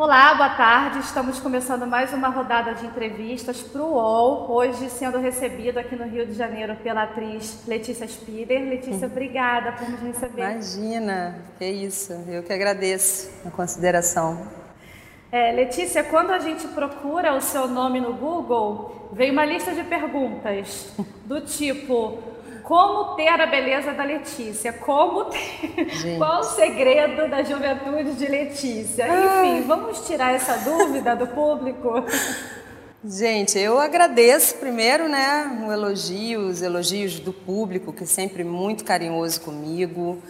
[0.00, 1.00] Olá, boa tarde.
[1.00, 4.50] Estamos começando mais uma rodada de entrevistas para o UOL.
[4.50, 8.66] Hoje sendo recebido aqui no Rio de Janeiro pela atriz Letícia Spider.
[8.66, 10.52] Letícia, obrigada por nos receber.
[10.52, 12.14] Imagina, que isso.
[12.26, 14.48] Eu que agradeço a consideração.
[15.30, 19.84] É, Letícia, quando a gente procura o seu nome no Google, vem uma lista de
[19.84, 20.94] perguntas
[21.26, 22.18] do tipo
[22.62, 24.72] como ter a beleza da Letícia?
[24.72, 25.70] Como ter...
[26.18, 29.06] Qual o segredo da juventude de Letícia?
[29.06, 32.04] Enfim, vamos tirar essa dúvida do público?
[33.04, 38.84] Gente, eu agradeço primeiro, né, o elogio, os elogios do público, que é sempre muito
[38.84, 40.22] carinhoso comigo.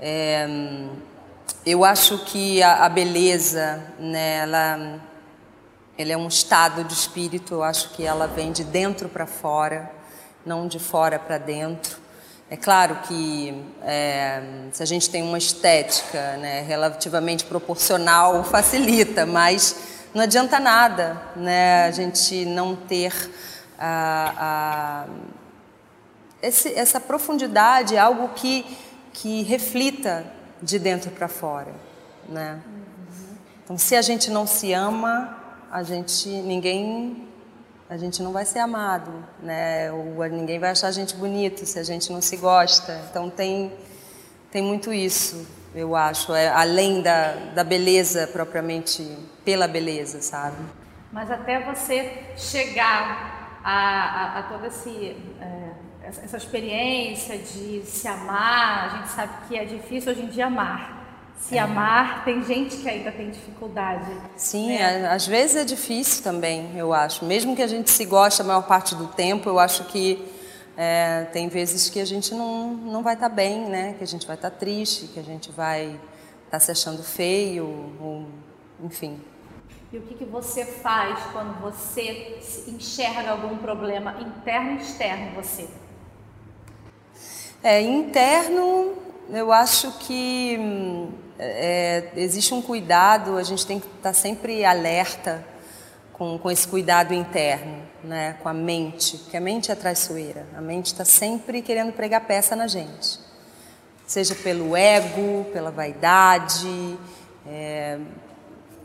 [0.00, 0.46] É,
[1.64, 5.00] eu acho que a, a, beleza, né, ela,
[5.96, 9.97] ela é um estado de espírito, eu acho que ela vem de dentro para fora
[10.48, 11.98] não de fora para dentro.
[12.50, 19.76] É claro que é, se a gente tem uma estética né, relativamente proporcional, facilita, mas
[20.14, 23.12] não adianta nada né, a gente não ter
[23.78, 25.04] a, a,
[26.40, 28.64] esse, essa profundidade, algo que,
[29.12, 30.24] que reflita
[30.62, 31.74] de dentro para fora.
[32.26, 32.58] Né?
[33.62, 35.36] Então, se a gente não se ama,
[35.70, 37.27] a gente ninguém
[37.88, 39.10] a gente não vai ser amado,
[39.42, 39.90] né?
[39.90, 43.00] Ou ninguém vai achar a gente bonito se a gente não se gosta.
[43.10, 43.72] Então tem
[44.50, 49.06] tem muito isso, eu acho, é além da, da beleza propriamente
[49.44, 50.56] pela beleza, sabe?
[51.12, 55.70] Mas até você chegar a, a, a toda é,
[56.02, 60.97] essa experiência de se amar, a gente sabe que é difícil hoje em dia amar
[61.38, 61.60] se é.
[61.60, 64.10] amar, tem gente que ainda tem dificuldade.
[64.36, 65.08] Sim, né?
[65.08, 67.24] às vezes é difícil também, eu acho.
[67.24, 70.26] Mesmo que a gente se goste a maior parte do tempo, eu acho que
[70.76, 73.94] é, tem vezes que a gente não, não vai estar tá bem, né?
[73.96, 76.00] Que a gente vai estar tá triste, que a gente vai estar
[76.50, 77.66] tá se achando feio,
[78.00, 78.26] ou,
[78.82, 79.20] enfim.
[79.92, 82.38] E o que, que você faz quando você
[82.68, 85.66] enxerga algum problema interno e externo em você?
[87.62, 88.94] É, interno,
[89.30, 95.44] eu acho que hum, é, existe um cuidado, a gente tem que estar sempre alerta
[96.12, 100.60] com, com esse cuidado interno, né, com a mente, porque a mente é traiçoeira, a
[100.60, 103.20] mente está sempre querendo pregar peça na gente,
[104.04, 106.98] seja pelo ego, pela vaidade,
[107.46, 107.98] é,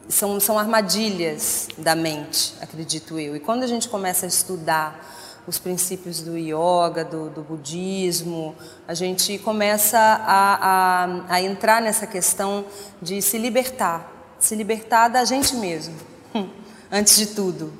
[0.07, 3.35] são, são armadilhas da mente, acredito eu.
[3.35, 8.55] E quando a gente começa a estudar os princípios do yoga, do, do budismo,
[8.87, 12.65] a gente começa a, a, a, entrar nessa questão
[13.01, 14.09] de se libertar,
[14.39, 15.95] se libertar da gente mesmo,
[16.91, 17.73] antes de tudo.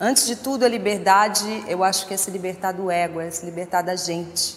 [0.00, 3.44] Antes de tudo, a liberdade, eu acho que é se libertar do ego, é se
[3.44, 4.56] libertar da gente,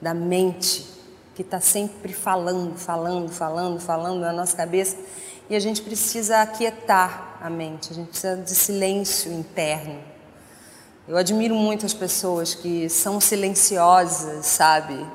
[0.00, 0.86] da mente,
[1.34, 4.96] que está sempre falando, falando, falando, falando na nossa cabeça.
[5.50, 10.13] E a gente precisa aquietar a mente, a gente precisa de silêncio interno
[11.06, 15.06] eu admiro muito as pessoas que são silenciosas, sabe?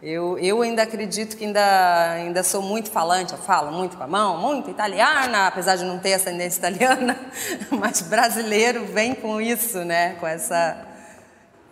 [0.00, 4.06] Eu, eu ainda acredito que ainda, ainda sou muito falante, eu falo muito com a
[4.06, 7.18] mão, muito italiana, apesar de não ter ascendência italiana,
[7.68, 10.14] mas brasileiro vem com isso, né?
[10.20, 10.86] Com essa,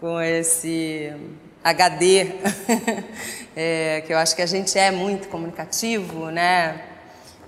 [0.00, 1.14] com esse
[1.62, 2.26] HD,
[3.54, 6.95] é, que eu acho que a gente é muito comunicativo, né?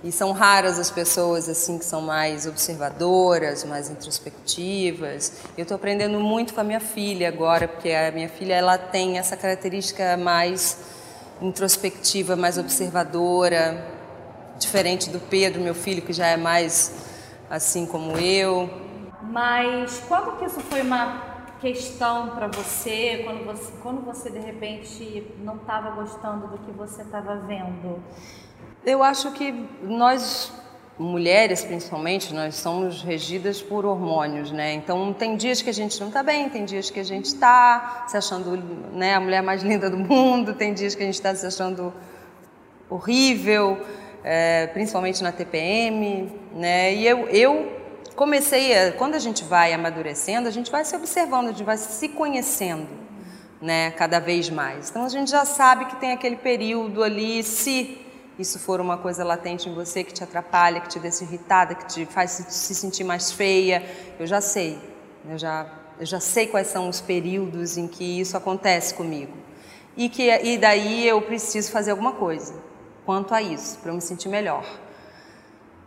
[0.01, 5.41] E são raras as pessoas assim que são mais observadoras, mais introspectivas.
[5.57, 9.17] Eu estou aprendendo muito com a minha filha agora, porque a minha filha ela tem
[9.17, 10.77] essa característica mais
[11.41, 13.85] introspectiva, mais observadora,
[14.57, 16.93] diferente do Pedro, meu filho, que já é mais
[17.49, 18.69] assim como eu.
[19.23, 21.27] Mas quando que isso foi uma
[21.59, 27.01] questão para você, quando você, quando você de repente não estava gostando do que você
[27.01, 28.01] estava vendo?
[28.85, 30.51] Eu acho que nós
[30.99, 34.73] mulheres principalmente, nós somos regidas por hormônios, né?
[34.73, 38.03] Então tem dias que a gente não está bem, tem dias que a gente está
[38.05, 38.57] se achando
[38.91, 41.93] né, a mulher mais linda do mundo, tem dias que a gente está se achando
[42.89, 43.79] horrível,
[44.25, 46.93] é, principalmente na TPM, né?
[46.93, 47.79] E eu, eu
[48.13, 51.77] comecei, a, quando a gente vai amadurecendo, a gente vai se observando, a gente vai
[51.77, 52.89] se conhecendo,
[53.61, 53.91] né?
[53.91, 54.89] Cada vez mais.
[54.89, 58.08] Então a gente já sabe que tem aquele período ali, se
[58.39, 61.85] isso for uma coisa latente em você que te atrapalha, que te deixa irritada, que
[61.85, 63.83] te faz se sentir mais feia,
[64.17, 64.79] eu já sei.
[65.29, 65.67] Eu já,
[65.99, 69.33] eu já sei quais são os períodos em que isso acontece comigo.
[69.97, 72.53] E, que, e daí eu preciso fazer alguma coisa
[73.05, 74.63] quanto a isso, para eu me sentir melhor.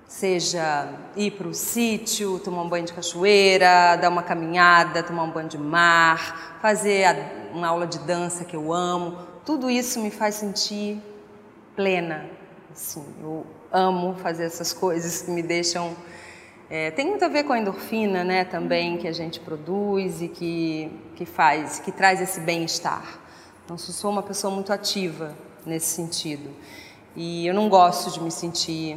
[0.07, 5.31] Seja ir para o sítio, tomar um banho de cachoeira, dar uma caminhada, tomar um
[5.31, 7.07] banho de mar, fazer
[7.55, 9.17] uma aula de dança que eu amo.
[9.47, 11.01] Tudo isso me faz sentir
[11.75, 12.42] plena.
[12.73, 15.95] Assim, eu amo fazer essas coisas que me deixam.
[16.71, 20.29] É, tem muito a ver com a endorfina, né, também que a gente produz e
[20.29, 23.21] que, que faz, que traz esse bem-estar.
[23.63, 25.37] Então, sou uma pessoa muito ativa
[25.67, 26.49] nesse sentido.
[27.15, 28.97] E eu não gosto de me sentir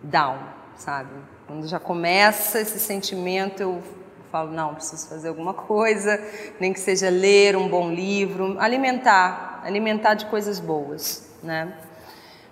[0.00, 0.38] down,
[0.76, 1.10] sabe?
[1.48, 3.82] Quando já começa esse sentimento, eu
[4.30, 6.20] falo, não, preciso fazer alguma coisa,
[6.60, 11.76] nem que seja ler um bom livro, alimentar, alimentar de coisas boas, né?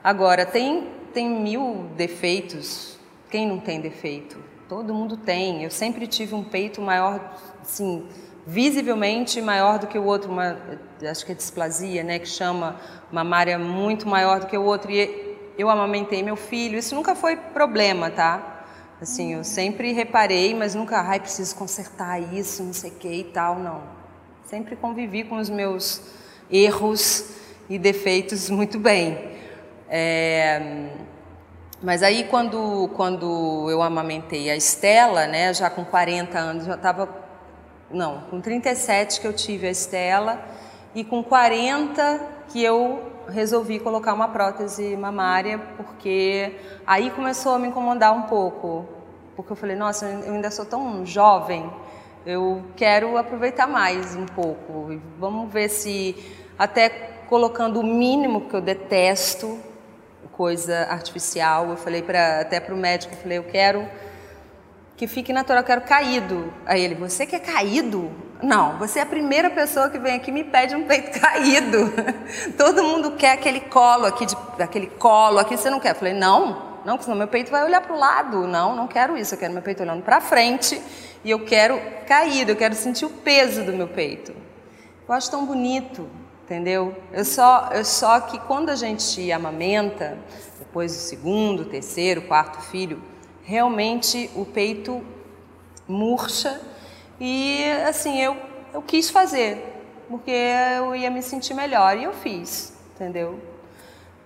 [0.04, 2.98] Agora, tem, tem mil defeitos,
[3.30, 4.36] quem não tem defeito?
[4.68, 5.64] Todo mundo tem.
[5.64, 8.06] Eu sempre tive um peito maior, assim,
[8.46, 10.58] visivelmente maior do que o outro, uma,
[11.10, 12.78] acho que é displasia, né, que chama
[13.10, 14.90] mamária muito maior do que o outro.
[14.90, 18.66] E eu amamentei meu filho, isso nunca foi problema, tá?
[19.00, 23.24] Assim, eu sempre reparei, mas nunca, ai, preciso consertar isso, não sei o que e
[23.24, 23.82] tal, não.
[24.44, 26.02] Sempre convivi com os meus
[26.50, 27.30] erros
[27.70, 29.32] e defeitos muito bem.
[29.88, 30.88] É,
[31.82, 37.08] mas aí quando, quando eu amamentei a Estela, né, já com 40 anos, já estava
[37.90, 40.42] não, com 37 que eu tive a Estela
[40.94, 46.56] e com 40 que eu resolvi colocar uma prótese mamária, porque
[46.86, 48.86] aí começou a me incomodar um pouco,
[49.34, 51.70] porque eu falei, nossa, eu ainda sou tão jovem,
[52.26, 56.16] eu quero aproveitar mais um pouco, vamos ver se
[56.58, 56.88] até
[57.28, 59.58] colocando o mínimo que eu detesto,
[60.36, 63.88] coisa artificial, eu falei para até para o médico, eu falei, eu quero
[64.96, 66.52] que fique natural, eu quero caído.
[66.66, 68.10] Aí ele, você quer caído?
[68.42, 71.92] Não, você é a primeira pessoa que vem aqui e me pede um peito caído.
[72.56, 75.92] Todo mundo quer aquele colo aqui, de, aquele colo aqui, você não quer?
[75.92, 78.46] Eu falei, não, não, porque senão meu peito vai olhar para o lado.
[78.46, 80.80] Não, não quero isso, eu quero meu peito olhando para frente
[81.24, 84.34] e eu quero caído, eu quero sentir o peso do meu peito.
[85.08, 86.08] Eu acho tão bonito,
[86.44, 86.94] entendeu?
[87.10, 90.18] Eu só, eu só que quando a gente amamenta,
[90.58, 93.02] depois do segundo, terceiro, quarto filho,
[93.42, 95.02] realmente o peito
[95.88, 96.60] murcha
[97.20, 98.36] e assim eu,
[98.72, 99.72] eu quis fazer
[100.08, 100.30] porque
[100.76, 103.38] eu ia me sentir melhor e eu fiz, entendeu?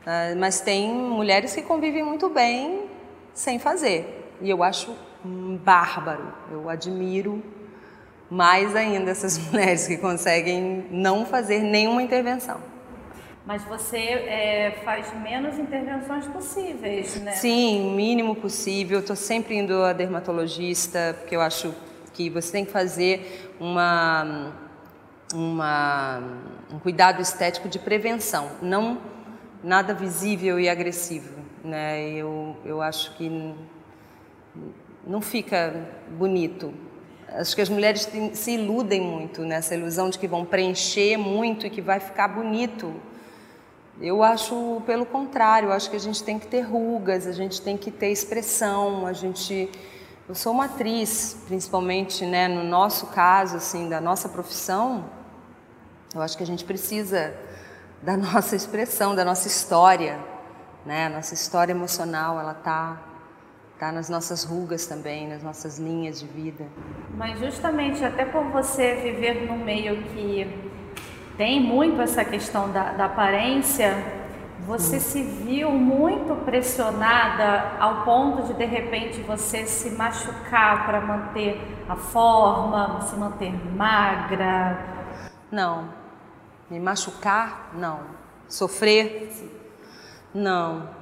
[0.05, 2.87] Ah, mas tem mulheres que convivem muito bem
[3.33, 4.95] sem fazer e eu acho
[5.65, 7.43] bárbaro, eu admiro
[8.31, 12.61] mais ainda essas mulheres que conseguem não fazer nenhuma intervenção.
[13.47, 17.33] Mas você é, faz menos intervenções possíveis, né?
[17.33, 19.01] Sim, o mínimo possível.
[19.01, 21.75] Estou sempre indo a dermatologista, porque eu acho
[22.13, 24.53] que você tem que fazer uma,
[25.33, 26.23] uma,
[26.71, 28.99] um cuidado estético de prevenção, não
[29.65, 31.39] nada visível e agressivo.
[31.65, 32.11] Né?
[32.11, 33.55] Eu, eu acho que
[35.07, 35.75] não fica
[36.19, 36.75] bonito.
[37.29, 41.71] Acho que as mulheres se iludem muito nessa ilusão de que vão preencher muito e
[41.71, 42.95] que vai ficar bonito
[44.01, 47.77] eu acho pelo contrário, acho que a gente tem que ter rugas, a gente tem
[47.77, 49.69] que ter expressão, a gente
[50.29, 55.07] eu sou uma atriz, principalmente, né, no nosso caso assim, da nossa profissão.
[56.15, 57.35] Eu acho que a gente precisa
[58.03, 60.19] da nossa expressão, da nossa história,
[60.87, 61.07] né?
[61.07, 63.01] A nossa história emocional, ela tá
[63.79, 66.67] tá nas nossas rugas também, nas nossas linhas de vida.
[67.17, 70.47] Mas justamente até por você viver num meio que
[71.37, 73.95] tem muito essa questão da, da aparência,
[74.67, 75.01] você hum.
[75.01, 81.95] se viu muito pressionada ao ponto de de repente você se machucar para manter a
[81.95, 84.77] forma, se manter magra?
[85.51, 85.89] Não.
[86.69, 87.71] Me machucar?
[87.75, 88.01] Não.
[88.49, 89.31] Sofrer?
[90.35, 90.98] Não.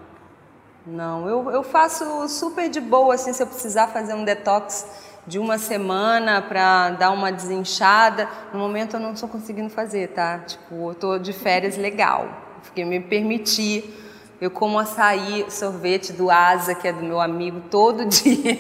[0.87, 1.29] Não.
[1.29, 4.87] Eu, eu faço super de boa, assim, se eu precisar fazer um detox
[5.27, 8.29] de uma semana para dar uma desinchada.
[8.53, 10.39] No momento eu não estou conseguindo fazer, tá?
[10.39, 12.29] Tipo, eu tô de férias legal,
[12.63, 13.93] porque me permiti.
[14.41, 18.59] Eu como açaí, sorvete do Asa, que é do meu amigo, todo dia.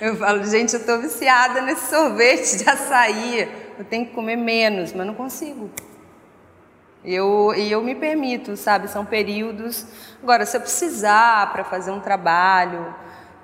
[0.00, 3.48] Eu falo, gente, eu estou viciada nesse sorvete de açaí.
[3.78, 5.70] Eu tenho que comer menos, mas não consigo.
[7.04, 8.88] Eu, e eu me permito, sabe?
[8.88, 9.86] São períodos.
[10.22, 12.94] Agora, se eu precisar para fazer um trabalho,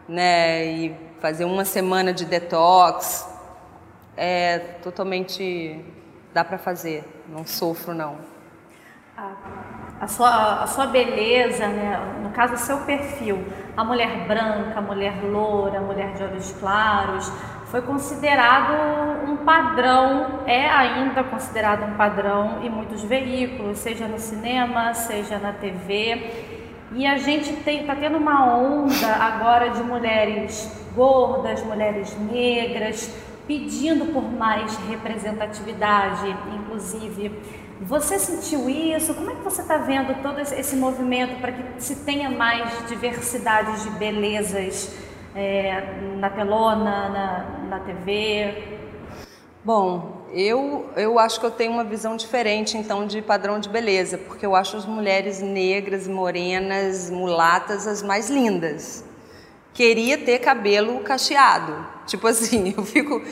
[0.09, 0.67] né?
[0.67, 3.27] E fazer uma semana de detox.
[4.17, 5.83] É totalmente.
[6.33, 8.17] dá para fazer, não sofro não.
[10.01, 11.99] A, sua, a sua beleza, né?
[12.21, 13.43] no caso, o seu perfil,
[13.77, 17.33] a mulher branca, a mulher loura, a mulher de olhos claros,
[17.75, 24.95] foi considerado um padrão, é ainda considerado um padrão em muitos veículos, seja no cinema,
[24.95, 26.31] seja na TV.
[26.93, 33.13] E a gente está tendo uma onda agora de mulheres gordas, mulheres negras,
[33.45, 37.33] pedindo por mais representatividade, inclusive.
[37.81, 39.15] Você sentiu isso?
[39.15, 43.83] Como é que você está vendo todo esse movimento para que se tenha mais diversidade
[43.83, 44.97] de belezas
[45.35, 45.81] é,
[46.19, 48.55] na telona, na, na TV?
[49.65, 54.19] Bom, eu, eu acho que eu tenho uma visão diferente, então, de padrão de beleza,
[54.19, 59.05] porque eu acho as mulheres negras, morenas, mulatas as mais lindas.
[59.73, 61.75] Queria ter cabelo cacheado.
[62.07, 63.23] Tipo assim, eu fico.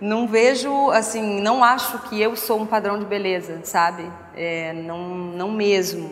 [0.00, 4.04] Não vejo, assim, não acho que eu sou um padrão de beleza, sabe?
[4.36, 6.10] É, não, não mesmo.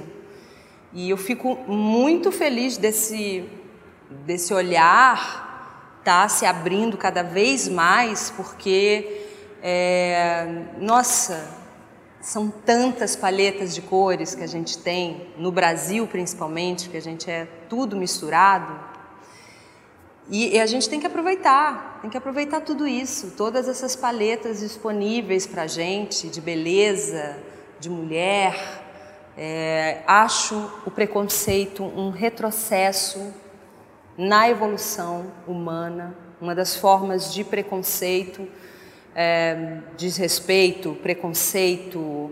[0.93, 3.45] E eu fico muito feliz desse,
[4.11, 9.27] desse olhar tá se abrindo cada vez mais, porque
[9.63, 10.47] é,
[10.79, 11.49] nossa,
[12.21, 17.31] são tantas palhetas de cores que a gente tem, no Brasil principalmente, que a gente
[17.31, 18.79] é tudo misturado.
[20.29, 24.61] E, e a gente tem que aproveitar, tem que aproveitar tudo isso, todas essas paletas
[24.61, 27.37] disponíveis para gente, de beleza,
[27.79, 28.85] de mulher.
[29.39, 33.33] É, acho o preconceito um retrocesso
[34.17, 38.47] na evolução humana, uma das formas de preconceito
[39.17, 42.31] é, desrespeito, preconceito,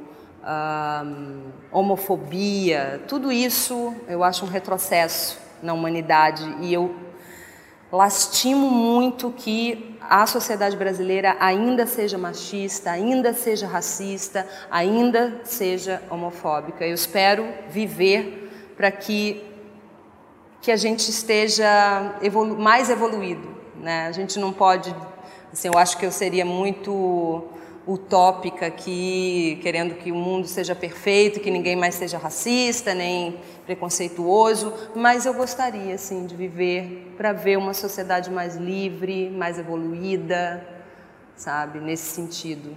[1.73, 6.95] homofobia, tudo isso eu acho um retrocesso na humanidade e eu
[7.91, 16.87] lastimo muito que a sociedade brasileira ainda seja machista, ainda seja racista, ainda seja homofóbica.
[16.87, 19.54] Eu espero viver para que
[20.65, 23.49] que a gente esteja evolu mais evoluído,
[23.81, 24.09] né?
[24.09, 24.93] A gente não pode
[25.55, 27.45] Assim, eu acho que eu seria muito
[27.87, 34.75] utópica aqui, querendo que o mundo seja perfeito, que ninguém mais seja racista, nem preconceituoso,
[34.97, 40.67] mas eu gostaria, assim, de viver para ver uma sociedade mais livre, mais evoluída,
[41.37, 42.75] sabe, nesse sentido.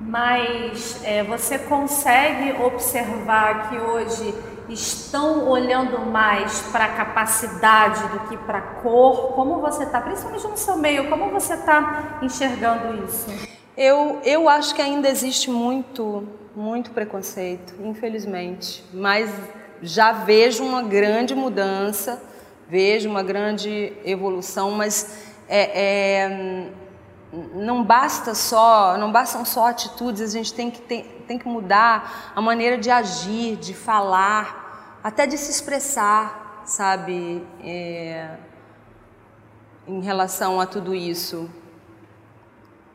[0.00, 4.34] Mas é, você consegue observar que hoje
[4.72, 9.32] estão olhando mais para a capacidade do que para a cor?
[9.34, 13.26] Como você está, principalmente no seu meio, como você está enxergando isso?
[13.76, 19.30] Eu, eu acho que ainda existe muito, muito preconceito, infelizmente, mas
[19.82, 22.22] já vejo uma grande mudança,
[22.68, 26.70] vejo uma grande evolução, mas é, é,
[27.54, 32.32] não basta só, não bastam só atitudes, a gente tem que, tem, tem que mudar
[32.34, 34.59] a maneira de agir, de falar,
[35.02, 38.36] até de se expressar, sabe, é,
[39.86, 41.48] em relação a tudo isso.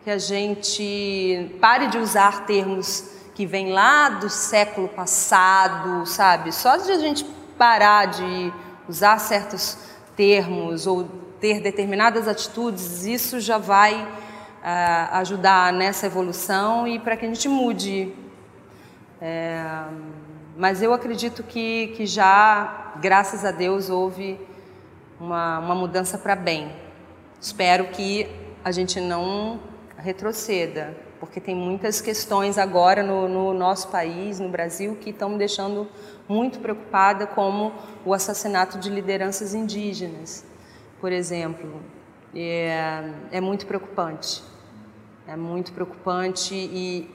[0.04, 6.52] Que a gente pare de usar termos que vêm lá do século passado, sabe?
[6.52, 7.26] Só de a gente
[7.58, 8.54] parar de
[8.88, 9.78] usar certos
[10.16, 11.06] termos ou
[11.40, 17.50] ter determinadas atitudes, isso já vai uh, ajudar nessa evolução e para que a gente
[17.50, 18.14] mude.
[19.20, 19.86] É,
[20.58, 24.40] mas eu acredito que, que já, graças a Deus, houve
[25.20, 26.72] uma, uma mudança para bem.
[27.42, 28.28] Espero que
[28.64, 29.60] a gente não
[29.98, 35.38] retroceda, porque tem muitas questões agora no, no nosso país, no Brasil, que estão me
[35.38, 35.88] deixando
[36.28, 37.74] muito preocupada, como
[38.06, 40.46] o assassinato de lideranças indígenas,
[41.02, 41.82] por exemplo.
[42.34, 44.42] É, é muito preocupante.
[45.28, 47.10] É muito preocupante e,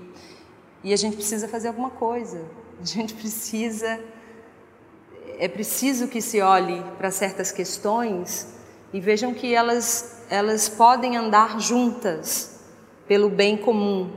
[0.83, 2.60] e a gente precisa fazer alguma coisa.
[2.81, 4.01] A gente precisa,
[5.39, 8.55] é preciso que se olhe para certas questões
[8.91, 12.59] e vejam que elas, elas podem andar juntas
[13.07, 14.11] pelo bem comum,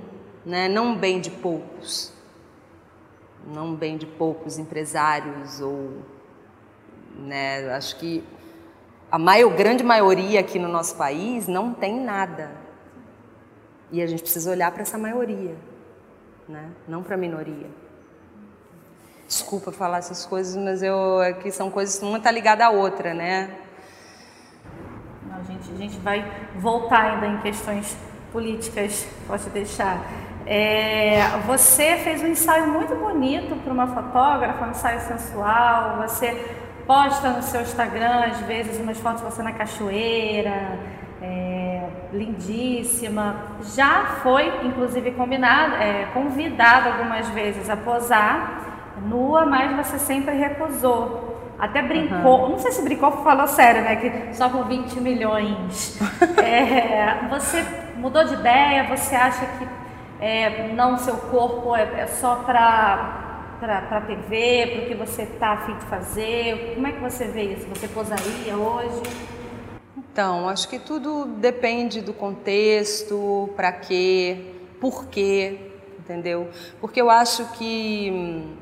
[0.45, 0.69] né?
[0.69, 2.13] não bem de poucos,
[3.45, 5.97] não bem de poucos empresários ou,
[7.17, 7.69] né?
[7.75, 8.23] Acho que
[9.11, 12.49] a maior, grande maioria aqui no nosso país não tem nada
[13.91, 15.57] e a gente precisa olhar para essa maioria,
[16.47, 16.71] né?
[16.87, 17.82] Não para a minoria.
[19.27, 23.49] Desculpa falar essas coisas, mas eu aqui são coisas uma está ligada à outra, né?
[25.27, 26.25] Não, a gente, a gente vai
[26.55, 27.97] voltar ainda em questões
[28.31, 29.99] políticas, pode deixar.
[30.45, 36.01] É, você fez um ensaio muito bonito para uma fotógrafa, um ensaio sensual.
[36.01, 40.77] Você posta no seu Instagram, às vezes, umas fotos de você na cachoeira,
[41.21, 43.37] é, lindíssima.
[43.73, 51.33] Já foi, inclusive, combinado, é, convidado algumas vezes a posar nua, mas você sempre recusou.
[51.59, 52.49] Até brincou, uhum.
[52.49, 53.95] não sei se brincou ou falou sério, né?
[53.95, 55.99] Que só com 20 milhões.
[56.43, 57.63] é, você
[57.95, 58.83] mudou de ideia?
[58.89, 59.67] Você acha que
[60.19, 63.21] é, não seu corpo é, é só para
[63.59, 66.73] para TV, para o que você está afim de fazer?
[66.75, 67.65] Como é que você vê isso?
[67.67, 69.01] Você posaria hoje?
[69.97, 74.37] Então, acho que tudo depende do contexto, para quê,
[74.81, 76.49] por quê, entendeu?
[76.81, 78.53] Porque eu acho que hum,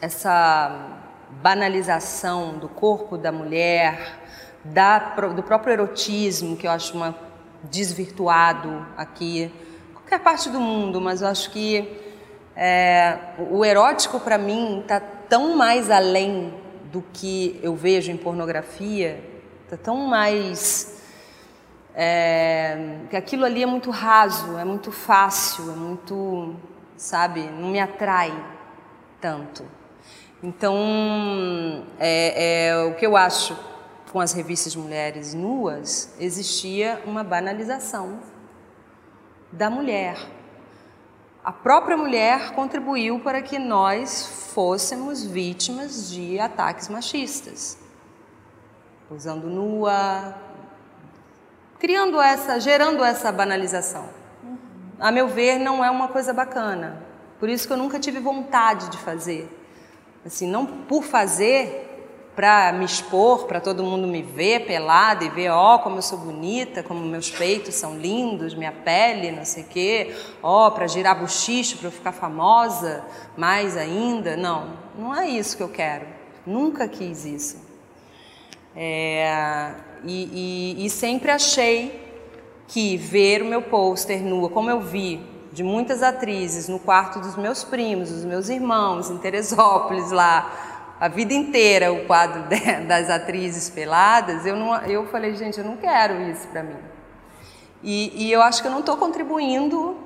[0.00, 0.98] essa
[1.42, 4.18] banalização do corpo da mulher,
[4.64, 7.14] da, do próprio erotismo, que eu acho uma,
[7.64, 9.52] desvirtuado aqui,
[9.92, 12.00] qualquer parte do mundo, mas eu acho que
[12.56, 13.18] é,
[13.50, 16.54] o erótico para mim está tão mais além
[16.90, 19.22] do que eu vejo em pornografia,
[19.64, 21.00] está tão mais
[21.94, 26.56] é, que aquilo ali é muito raso, é muito fácil, é muito,
[26.96, 28.32] sabe, não me atrai
[29.20, 29.79] tanto.
[30.42, 33.54] Então, é, é, o que eu acho
[34.10, 38.20] com as revistas de mulheres nuas, existia uma banalização
[39.52, 40.16] da mulher.
[41.44, 47.78] A própria mulher contribuiu para que nós fôssemos vítimas de ataques machistas,
[49.10, 50.34] usando nua,
[51.78, 54.08] criando essa, gerando essa banalização.
[54.98, 57.02] A meu ver, não é uma coisa bacana.
[57.38, 59.59] Por isso que eu nunca tive vontade de fazer
[60.24, 61.88] assim, não por fazer
[62.34, 66.02] para me expor, para todo mundo me ver pelada e ver, ó, oh, como eu
[66.02, 70.70] sou bonita, como meus peitos são lindos, minha pele, não sei o quê, ó, oh,
[70.70, 73.04] para girar buchicho, para eu ficar famosa
[73.36, 74.36] mais ainda.
[74.36, 76.06] Não, não é isso que eu quero.
[76.46, 77.58] Nunca quis isso.
[78.74, 79.74] É,
[80.04, 82.08] e, e, e sempre achei
[82.68, 85.20] que ver o meu pôster nua, como eu vi
[85.60, 91.06] de muitas atrizes no quarto dos meus primos, dos meus irmãos, em Teresópolis, lá, a
[91.06, 92.44] vida inteira, o quadro
[92.88, 96.78] das atrizes peladas, eu, não, eu falei, gente, eu não quero isso para mim.
[97.82, 99.98] E, e eu acho que eu não estou contribuindo,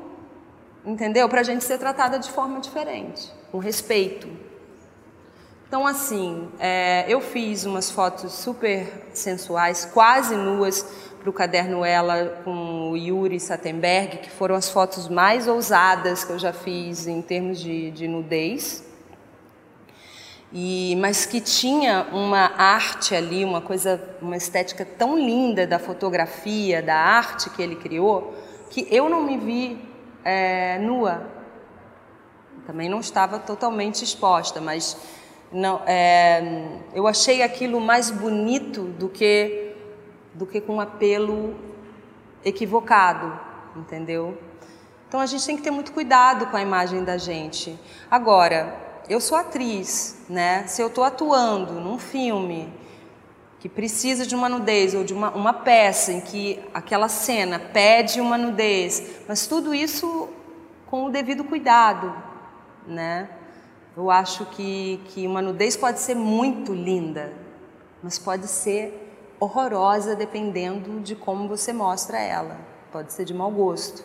[0.84, 1.28] entendeu?
[1.28, 4.26] Para a gente ser tratada de forma diferente, com respeito.
[5.68, 10.84] Então, assim, é, eu fiz umas fotos super sensuais, quase nuas,
[11.24, 16.30] para o caderno Ela com o Yuri Satenberg, que foram as fotos mais ousadas que
[16.30, 18.86] eu já fiz em termos de, de nudez.
[20.52, 26.82] E, mas que tinha uma arte ali, uma coisa, uma estética tão linda da fotografia,
[26.82, 28.34] da arte que ele criou,
[28.68, 29.82] que eu não me vi
[30.22, 31.26] é, nua.
[32.66, 34.94] Também não estava totalmente exposta, mas
[35.50, 39.73] não, é, eu achei aquilo mais bonito do que
[40.34, 41.54] do que com um apelo
[42.44, 43.38] equivocado,
[43.76, 44.36] entendeu?
[45.08, 47.78] Então a gente tem que ter muito cuidado com a imagem da gente.
[48.10, 48.76] Agora,
[49.08, 50.66] eu sou atriz, né?
[50.66, 52.72] Se eu estou atuando num filme
[53.60, 58.20] que precisa de uma nudez ou de uma, uma peça em que aquela cena pede
[58.20, 60.28] uma nudez, mas tudo isso
[60.86, 62.14] com o devido cuidado,
[62.86, 63.30] né?
[63.96, 67.32] Eu acho que, que uma nudez pode ser muito linda,
[68.02, 69.03] mas pode ser
[69.44, 72.58] horrorosa dependendo de como você mostra ela.
[72.90, 74.04] Pode ser de mau gosto.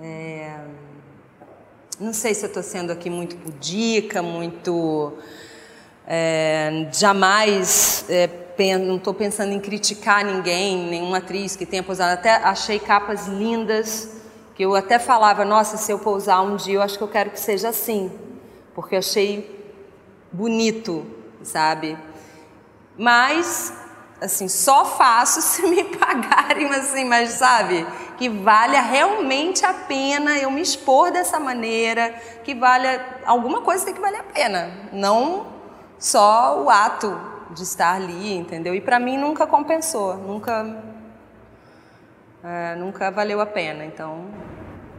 [0.00, 0.60] É...
[1.98, 5.14] Não sei se eu estou sendo aqui muito pudica, muito.
[6.06, 6.88] É...
[6.92, 8.04] jamais.
[8.08, 8.28] É,
[8.78, 12.14] não estou pensando em criticar ninguém, nenhuma atriz que tenha pousado.
[12.14, 14.16] Até achei capas lindas,
[14.54, 17.30] que eu até falava: nossa, se eu pousar um dia, eu acho que eu quero
[17.30, 18.10] que seja assim,
[18.74, 19.56] porque achei
[20.32, 21.06] bonito,
[21.42, 21.98] sabe?
[22.98, 23.72] Mas,
[24.20, 27.86] assim, só faço se me pagarem, assim, mas sabe?
[28.16, 33.04] Que valha realmente a pena eu me expor dessa maneira, que valha.
[33.26, 35.46] Alguma coisa tem que valer a pena, não
[35.98, 37.18] só o ato
[37.50, 38.74] de estar ali, entendeu?
[38.74, 40.84] E para mim nunca compensou, nunca.
[42.42, 44.26] É, nunca valeu a pena, então.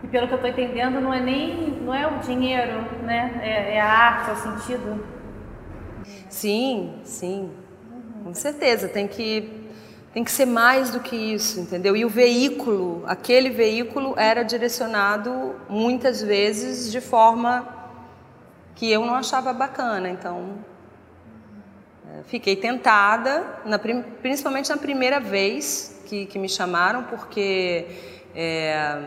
[0.04, 3.40] E pelo que eu estou entendendo, não é nem não é o dinheiro, né?
[3.42, 5.08] É, é a arte, é o sentido.
[6.30, 7.52] Sim, sim.
[8.28, 9.50] Com certeza, tem que,
[10.14, 11.96] tem que ser mais do que isso, entendeu?
[11.96, 17.66] E o veículo, aquele veículo era direcionado muitas vezes de forma
[18.76, 20.58] que eu não achava bacana, então
[22.12, 27.88] é, fiquei tentada, na, principalmente na primeira vez que, que me chamaram, porque
[28.36, 29.02] é,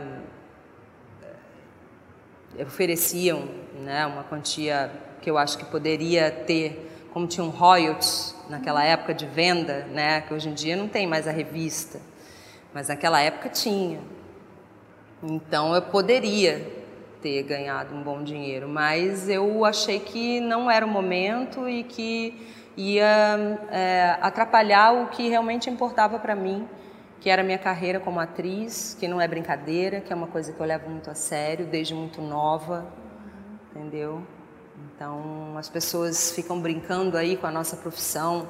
[2.58, 3.46] ofereciam
[3.82, 9.26] né, uma quantia que eu acho que poderia ter como tinham royalties naquela época de
[9.26, 12.00] venda, né, que hoje em dia não tem mais a revista,
[12.72, 14.00] mas naquela época tinha.
[15.22, 16.80] Então eu poderia
[17.20, 22.48] ter ganhado um bom dinheiro, mas eu achei que não era o momento e que
[22.76, 26.66] ia é, atrapalhar o que realmente importava para mim,
[27.20, 30.52] que era a minha carreira como atriz, que não é brincadeira, que é uma coisa
[30.52, 32.86] que eu levo muito a sério desde muito nova,
[33.70, 34.22] entendeu?
[34.80, 38.48] Então, as pessoas ficam brincando aí com a nossa profissão.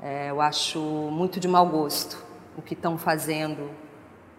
[0.00, 2.16] É, eu acho muito de mau gosto
[2.56, 3.70] o que estão fazendo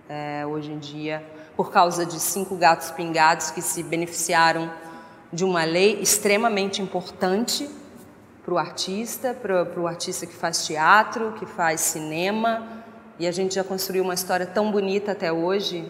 [0.10, 1.24] é, hoje em dia,
[1.56, 4.72] por causa de cinco gatos pingados que se beneficiaram
[5.32, 7.70] de uma lei extremamente importante
[8.44, 12.84] para o artista, para o artista que faz teatro, que faz cinema,
[13.18, 15.90] e a gente já construiu uma história tão bonita até hoje.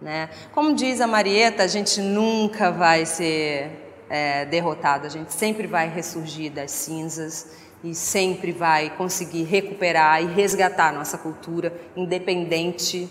[0.00, 0.28] Né?
[0.52, 3.81] Como diz a Marieta, a gente nunca vai ser
[4.12, 5.06] é, derrotado.
[5.06, 10.92] A gente sempre vai ressurgir das cinzas e sempre vai conseguir recuperar e resgatar a
[10.92, 13.08] nossa cultura, independente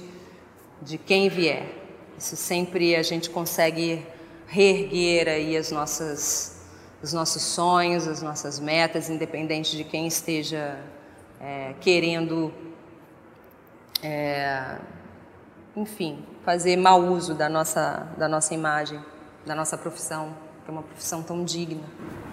[0.80, 1.66] de quem vier.
[2.20, 4.06] Isso sempre a gente consegue
[4.46, 6.68] reerguer aí as nossas,
[7.02, 10.78] os nossos sonhos, as nossas metas, independente de quem esteja
[11.40, 12.54] é, querendo,
[14.04, 14.78] é,
[15.76, 19.04] enfim, fazer mau uso da nossa, da nossa imagem,
[19.48, 21.84] da nossa profissão que é uma profissão tão digna.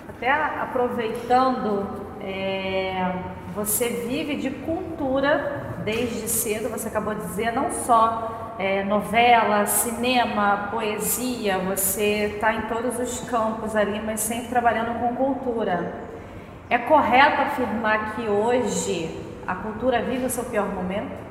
[0.09, 1.87] Até aproveitando,
[2.21, 3.13] é,
[3.55, 10.69] você vive de cultura desde cedo, você acabou de dizer, não só é, novela, cinema,
[10.71, 15.93] poesia, você está em todos os campos ali, mas sempre trabalhando com cultura.
[16.71, 21.28] É correto afirmar que hoje a cultura vive o seu pior momento?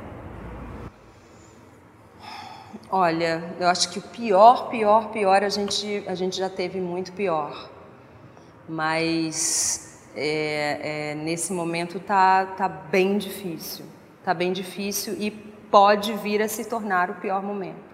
[2.90, 7.12] Olha, eu acho que o pior, pior, pior a gente, a gente já teve muito
[7.12, 7.70] pior.
[8.68, 13.86] Mas é, é, nesse momento tá, tá bem difícil.
[14.24, 17.88] Tá bem difícil e pode vir a se tornar o pior momento.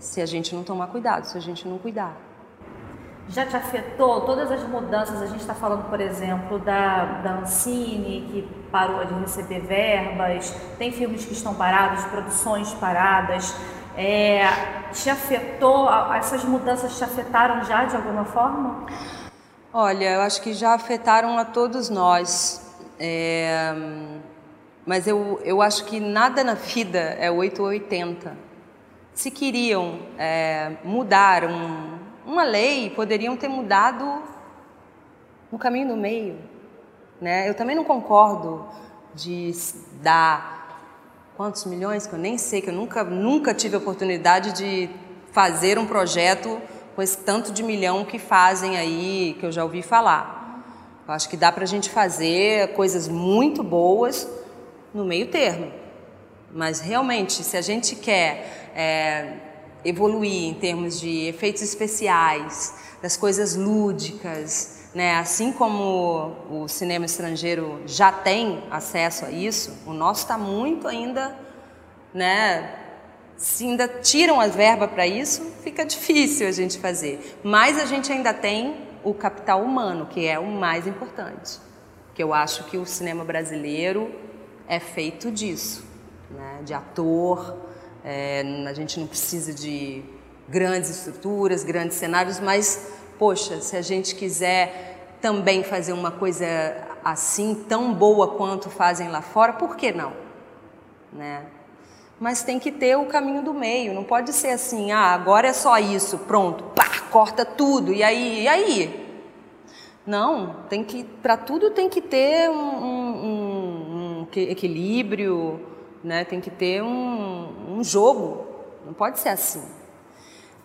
[0.00, 2.31] Se a gente não tomar cuidado, se a gente não cuidar
[3.28, 5.22] já te afetou todas as mudanças?
[5.22, 10.92] A gente está falando, por exemplo, da, da Ancine, que parou de receber verbas, tem
[10.92, 13.54] filmes que estão parados, produções paradas.
[13.96, 14.46] É,
[14.92, 18.86] te afetou, essas mudanças te afetaram já de alguma forma?
[19.72, 22.62] Olha, eu acho que já afetaram a todos nós.
[22.98, 23.74] É,
[24.84, 28.36] mas eu, eu acho que nada na vida é 8 ou 80.
[29.14, 31.98] Se queriam é, mudar um,
[32.32, 34.22] uma lei, poderiam ter mudado
[35.50, 36.38] no caminho do meio.
[37.20, 37.48] Né?
[37.48, 38.66] Eu também não concordo
[39.14, 39.52] de
[40.00, 40.62] dar
[41.36, 44.88] quantos milhões, que eu nem sei, que eu nunca, nunca tive a oportunidade de
[45.30, 46.60] fazer um projeto
[46.96, 50.64] com esse tanto de milhão que fazem aí, que eu já ouvi falar.
[51.06, 54.26] Eu acho que dá para a gente fazer coisas muito boas
[54.94, 55.70] no meio termo.
[56.50, 59.51] Mas realmente, se a gente quer é,
[59.84, 65.16] evoluir em termos de efeitos especiais, das coisas lúdicas, né?
[65.16, 71.36] Assim como o cinema estrangeiro já tem acesso a isso, o nosso está muito ainda,
[72.14, 72.78] né?
[73.36, 77.40] Se ainda tiram a verba para isso, fica difícil a gente fazer.
[77.42, 81.58] Mas a gente ainda tem o capital humano, que é o mais importante.
[82.14, 84.14] Que eu acho que o cinema brasileiro
[84.68, 85.84] é feito disso,
[86.30, 86.60] né?
[86.64, 87.56] De ator,
[88.04, 90.02] é, a gente não precisa de
[90.48, 92.88] grandes estruturas, grandes cenários, mas,
[93.18, 96.46] poxa, se a gente quiser também fazer uma coisa
[97.04, 100.12] assim, tão boa quanto fazem lá fora, por que não?
[101.12, 101.44] Né?
[102.18, 105.52] Mas tem que ter o caminho do meio, não pode ser assim, ah, agora é
[105.52, 108.42] só isso, pronto, pá, corta tudo, e aí?
[108.42, 109.02] E aí?
[110.06, 115.60] Não, tem que, para tudo tem que ter um, um, um equilíbrio,
[116.02, 116.24] né?
[116.24, 118.46] Tem que ter um, um jogo,
[118.84, 119.62] não pode ser assim.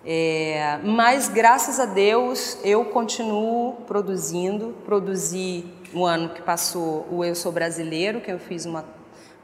[0.06, 4.76] É, mas graças a Deus eu continuo produzindo.
[4.86, 8.86] Produzi no ano que passou o Eu Sou Brasileiro, que eu fiz uma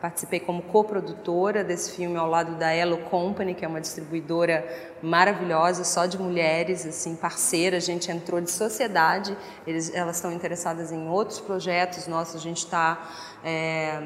[0.03, 4.67] participei como coprodutora desse filme ao lado da Elo Company, que é uma distribuidora
[5.01, 7.77] maravilhosa, só de mulheres, assim, parceira.
[7.77, 12.35] A gente entrou de sociedade, eles, elas estão interessadas em outros projetos nossos.
[12.35, 13.09] A gente está
[13.45, 14.03] é,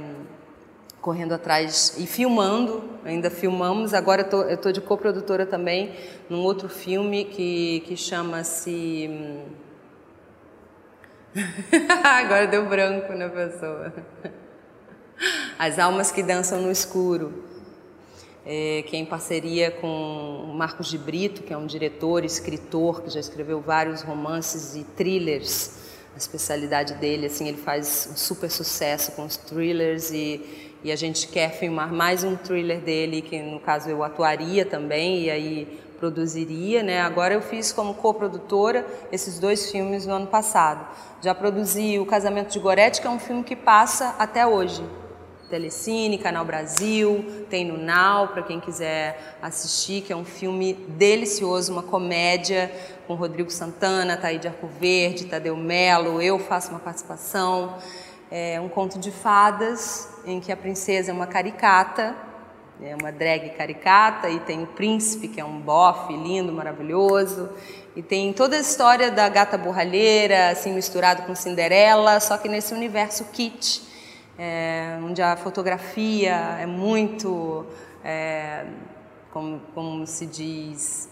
[1.02, 3.94] correndo atrás e filmando, ainda filmamos.
[3.94, 5.94] Agora eu estou de coprodutora também
[6.30, 9.08] num outro filme que, que chama-se.
[9.10, 9.44] Hum,
[12.04, 13.94] agora deu branco na pessoa.
[15.58, 17.44] As Almas que Dançam no Escuro,
[18.46, 23.10] é, que é em parceria com Marcos de Brito, que é um diretor, escritor, que
[23.10, 25.86] já escreveu vários romances e thrillers.
[26.14, 30.96] A especialidade dele, assim, ele faz um super sucesso com os thrillers e e a
[30.96, 35.80] gente quer filmar mais um thriller dele, que no caso eu atuaria também e aí
[36.00, 37.02] produziria, né?
[37.02, 40.88] Agora eu fiz como coprodutora esses dois filmes no ano passado.
[41.22, 44.84] Já produzi O Casamento de Gorete, que é um filme que passa até hoje.
[45.50, 51.72] Telecine, Canal Brasil, tem no Now para quem quiser assistir, que é um filme delicioso,
[51.72, 52.70] uma comédia
[53.08, 57.78] com Rodrigo Santana, Taíde Arcoverde, Tadeu Melo, eu faço uma participação.
[58.30, 62.16] É um conto de fadas em que a princesa é uma caricata,
[62.82, 67.50] é uma drag caricata, e tem o príncipe, que é um bofe lindo, maravilhoso,
[67.96, 72.74] e tem toda a história da gata borralheira, assim, misturado com Cinderela, só que nesse
[72.74, 73.82] universo kit,
[74.38, 77.66] é, onde a fotografia é muito,
[78.04, 78.66] é,
[79.32, 81.10] como, como se diz,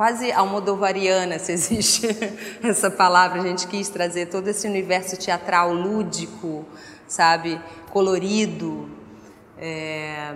[0.00, 2.08] quase almodovariana, se existe
[2.64, 3.42] essa palavra.
[3.42, 6.64] A gente quis trazer todo esse universo teatral lúdico,
[7.10, 8.88] sabe, colorido.
[9.58, 10.32] É...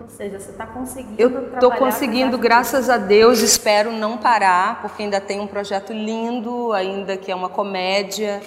[0.00, 1.20] Ou seja, você está conseguindo.
[1.20, 3.40] Eu estou conseguindo, graças a Deus.
[3.42, 8.40] Espero não parar, porque ainda tem um projeto lindo, ainda que é uma comédia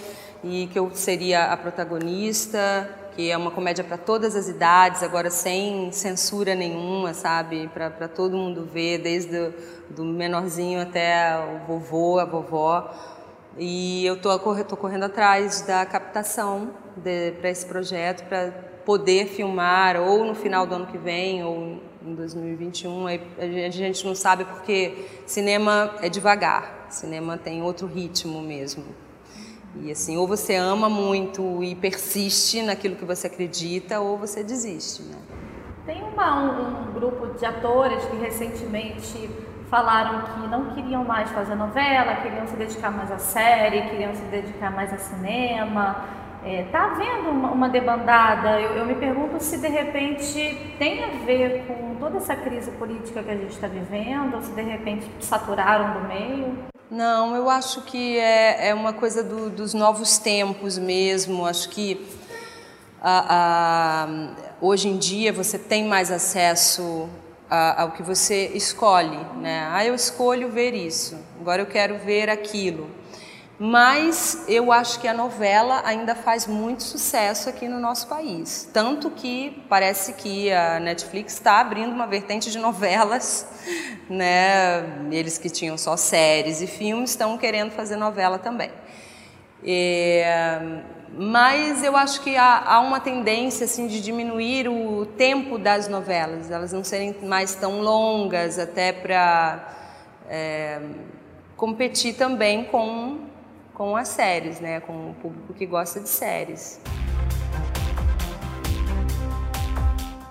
[0.43, 5.29] e que eu seria a protagonista, que é uma comédia para todas as idades, agora
[5.29, 7.69] sem censura nenhuma, sabe?
[7.71, 9.53] Para todo mundo ver, desde o
[9.91, 12.91] do menorzinho até o vovô, a vovó.
[13.57, 16.71] E eu estou correndo atrás da captação
[17.39, 18.51] para esse projeto, para
[18.83, 23.07] poder filmar ou no final do ano que vem ou em 2021.
[23.07, 28.83] A gente não sabe porque cinema é devagar, cinema tem outro ritmo mesmo.
[29.81, 35.01] E assim, ou você ama muito e persiste naquilo que você acredita, ou você desiste,
[35.03, 35.17] né?
[35.85, 39.29] Tem uma, um, um grupo de atores que recentemente
[39.73, 44.21] falaram que não queriam mais fazer novela, queriam se dedicar mais à série, queriam se
[44.25, 46.05] dedicar mais a cinema.
[46.45, 48.61] Está é, tá havendo uma, uma debandada.
[48.61, 53.23] Eu, eu, me pergunto se de repente tem a ver com toda essa crise política
[53.23, 56.55] que a gente está vivendo, ou se de repente saturaram do meio.
[56.91, 61.47] Não, eu acho que é, é uma coisa do, dos novos tempos mesmo.
[61.47, 62.05] Acho que
[63.01, 64.07] a, a,
[64.61, 67.09] hoje em dia você tem mais acesso
[67.77, 69.19] ao que você escolhe.
[69.39, 69.67] Né?
[69.71, 72.89] Ah, eu escolho ver isso, agora eu quero ver aquilo.
[73.59, 78.67] Mas eu acho que a novela ainda faz muito sucesso aqui no nosso país.
[78.73, 83.47] Tanto que parece que a Netflix está abrindo uma vertente de novelas,
[84.09, 85.07] né?
[85.11, 88.71] Eles que tinham só séries e filmes estão querendo fazer novela também.
[89.63, 90.81] É,
[91.15, 96.49] mas eu acho que há, há, uma tendência assim de diminuir o tempo das novelas,
[96.49, 99.75] elas não serem mais tão longas, até para
[100.27, 100.81] é,
[101.55, 103.31] competir também com
[103.73, 106.79] com as séries, né, com o público que gosta de séries.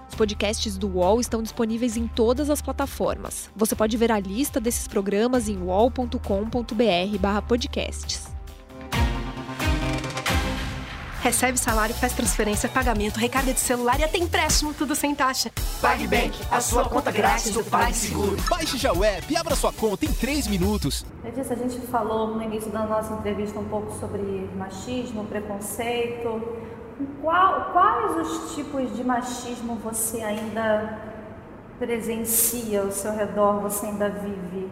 [0.09, 3.51] Os podcasts do UOL estão disponíveis em todas as plataformas.
[3.57, 8.32] Você pode ver a lista desses programas em uol.com.br/podcasts.
[11.23, 15.53] Recebe salário, faz transferência, pagamento, recarga de celular e até empréstimo, tudo sem taxa.
[15.81, 18.37] PagBank, a sua conta grátis do PagSeguro.
[18.51, 21.07] Baixe já o app e abra sua conta em 3 minutos.
[21.25, 24.21] Edith, a gente falou no início da nossa entrevista um pouco sobre
[24.57, 26.43] machismo, preconceito.
[27.21, 30.99] Qual, quais os tipos de machismo você ainda
[31.79, 34.69] presencia ao seu redor, você ainda vive?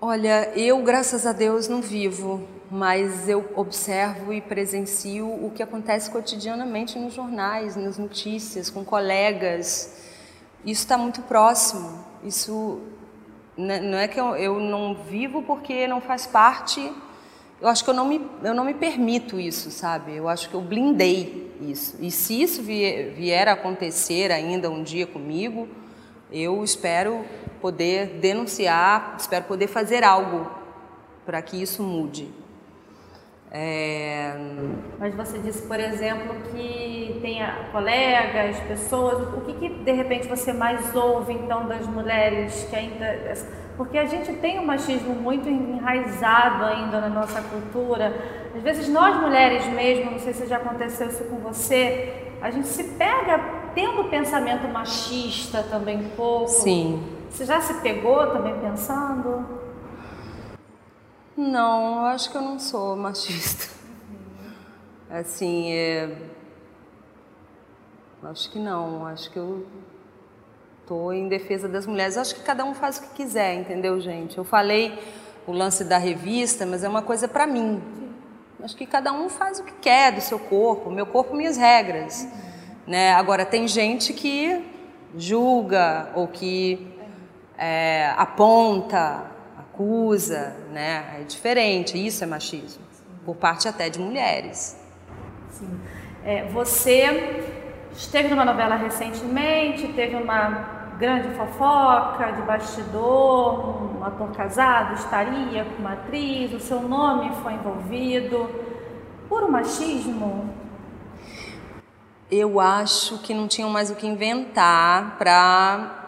[0.00, 6.10] Olha, eu, graças a Deus, não vivo mas eu observo e presencio o que acontece
[6.10, 9.96] cotidianamente nos jornais, nas notícias, com colegas.
[10.64, 12.04] Isso está muito próximo.
[12.24, 12.80] Isso
[13.56, 16.92] né, não é que eu, eu, não vivo porque não faz parte.
[17.60, 20.16] Eu acho que eu não, me, eu não me permito isso, sabe?
[20.16, 21.96] Eu acho que eu blindei isso.
[22.00, 25.68] E se isso vier, vier a acontecer ainda um dia comigo,
[26.32, 27.24] eu espero
[27.60, 30.50] poder denunciar, espero poder fazer algo
[31.24, 32.45] para que isso mude.
[33.58, 34.36] É...
[34.98, 37.38] Mas você disse, por exemplo, que tem
[37.72, 39.34] colegas, pessoas.
[39.34, 43.34] O que, que, de repente você mais ouve então das mulheres que ainda.
[43.78, 48.14] Porque a gente tem um machismo muito enraizado ainda na nossa cultura.
[48.54, 52.66] Às vezes nós mulheres mesmo, não sei se já aconteceu isso com você, a gente
[52.66, 53.40] se pega
[53.74, 56.48] tendo pensamento machista também um pouco.
[56.48, 57.02] Sim.
[57.30, 59.65] Você já se pegou também pensando?
[61.36, 63.68] Não, eu acho que eu não sou machista.
[65.10, 66.16] Assim, é...
[68.22, 69.04] acho que não.
[69.06, 69.66] Acho que eu
[70.80, 72.16] estou em defesa das mulheres.
[72.16, 74.38] Acho que cada um faz o que quiser, entendeu, gente?
[74.38, 74.98] Eu falei
[75.46, 77.82] o lance da revista, mas é uma coisa para mim.
[78.62, 82.26] Acho que cada um faz o que quer do seu corpo, meu corpo, minhas regras.
[82.86, 83.12] Né?
[83.12, 84.64] Agora, tem gente que
[85.14, 86.96] julga ou que
[87.58, 89.35] é, aponta
[89.76, 91.18] acusa, né?
[91.20, 92.82] É diferente, isso é machismo,
[93.24, 94.76] por parte até de mulheres.
[95.50, 95.78] Sim.
[96.24, 97.44] É, você
[97.92, 105.82] esteve numa novela recentemente, teve uma grande fofoca de bastidor, um ator casado estaria com
[105.82, 108.48] uma atriz, o seu nome foi envolvido.
[109.28, 110.54] Por machismo?
[112.30, 116.05] Eu acho que não tinham mais o que inventar para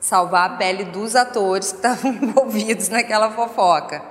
[0.00, 4.02] salvar a pele dos atores que estavam envolvidos naquela fofoca.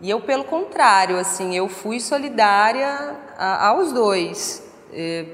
[0.00, 4.62] E eu, pelo contrário, assim, eu fui solidária a, aos dois.
[4.92, 5.24] É,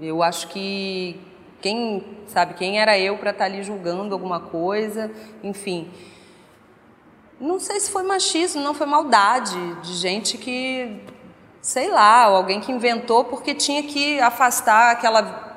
[0.00, 1.18] eu acho que
[1.60, 5.10] quem sabe quem era eu para estar tá ali julgando alguma coisa,
[5.42, 5.90] enfim.
[7.40, 11.00] Não sei se foi machismo, não foi maldade de gente que,
[11.60, 15.51] sei lá, alguém que inventou porque tinha que afastar aquela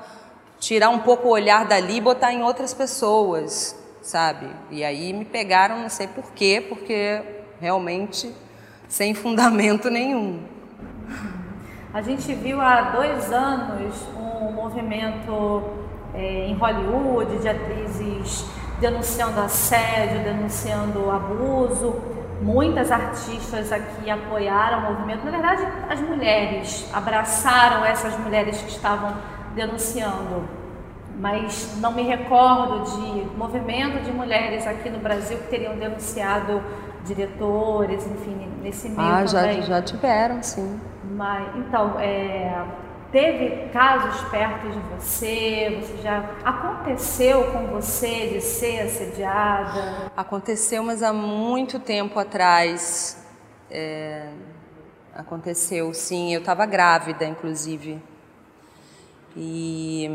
[0.65, 4.49] tirar um pouco o olhar dali e botar em outras pessoas, sabe?
[4.71, 7.21] E aí me pegaram, não sei por quê, porque
[7.62, 8.34] realmente
[8.88, 10.39] sem fundamento nenhum.
[11.93, 15.63] A gente viu há dois anos um movimento
[16.15, 18.45] é, em Hollywood de atrizes
[18.82, 22.01] denunciando assédio, denunciando abuso.
[22.41, 25.23] Muitas artistas aqui apoiaram o movimento.
[25.25, 29.15] Na verdade, as mulheres abraçaram essas mulheres que estavam
[29.56, 30.48] denunciando,
[31.18, 36.62] mas não me recordo de movimento de mulheres aqui no Brasil que teriam denunciado
[37.06, 39.62] diretores, enfim, nesse meio ah, também.
[39.62, 40.80] já, já tiveram, sim.
[41.12, 42.65] Mas, então, é,
[43.12, 45.80] teve casos perto de você?
[45.82, 50.12] Você já aconteceu com você de ser assediada?
[50.18, 53.24] Aconteceu, mas há muito tempo atrás.
[53.70, 54.30] É,
[55.15, 56.34] aconteceu, sim.
[56.34, 58.02] Eu estava grávida, inclusive.
[59.36, 60.10] E,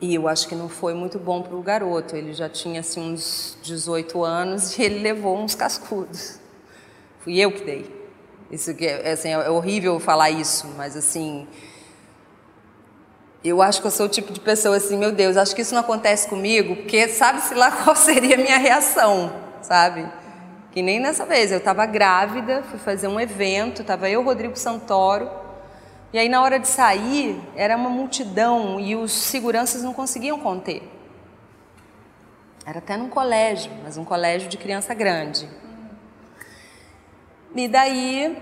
[0.00, 2.16] e eu acho que não foi muito bom para o garoto.
[2.16, 6.38] Ele já tinha assim, uns 18 anos e ele levou uns cascudos.
[7.20, 8.04] Fui eu que dei.
[8.50, 11.48] Isso que é, assim, é horrível falar isso, mas assim,
[13.42, 15.74] eu acho que eu sou o tipo de pessoa assim, meu Deus, acho que isso
[15.74, 20.06] não acontece comigo, porque sabe-se lá qual seria a minha reação, sabe?
[20.70, 25.30] Que nem nessa vez, eu estava grávida, fui fazer um evento, estava eu, Rodrigo Santoro,
[26.14, 30.80] e aí, na hora de sair, era uma multidão e os seguranças não conseguiam conter.
[32.64, 35.48] Era até num colégio, mas um colégio de criança grande.
[37.56, 38.40] E daí,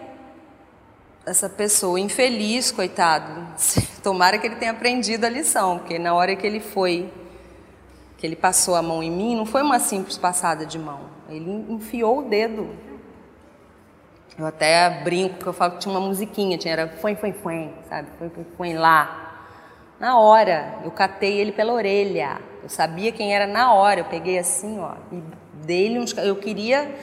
[1.25, 3.49] essa pessoa infeliz, coitado,
[4.05, 7.11] tomara que ele tenha aprendido a lição, porque na hora que ele foi,
[8.19, 11.09] que ele passou a mão em mim, não foi uma simples passada de mão.
[11.27, 12.69] Ele enfiou o dedo
[14.39, 17.71] eu até brinco que eu falo que tinha uma musiquinha, tinha, era foi, foi, foi,
[17.89, 18.09] sabe?
[18.19, 19.47] Foi, foi, foi lá.
[20.01, 22.41] Na hora, eu catei ele pela orelha.
[22.63, 24.01] Eu sabia quem era na hora.
[24.01, 25.23] Eu peguei assim, ó, e
[25.65, 26.17] dei-lhe uns.
[26.17, 26.95] Eu queria.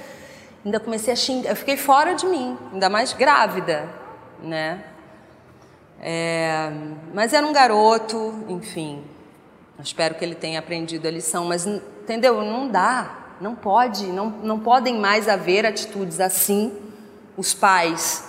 [0.65, 1.51] Ainda comecei a xingar.
[1.51, 3.87] Eu fiquei fora de mim, ainda mais grávida,
[4.41, 4.83] né?
[6.01, 6.71] É,
[7.13, 9.03] mas era um garoto, enfim.
[9.79, 12.41] espero que ele tenha aprendido a lição, mas entendeu?
[12.41, 16.88] Não dá, não pode, não, não podem mais haver atitudes assim
[17.39, 18.25] os pais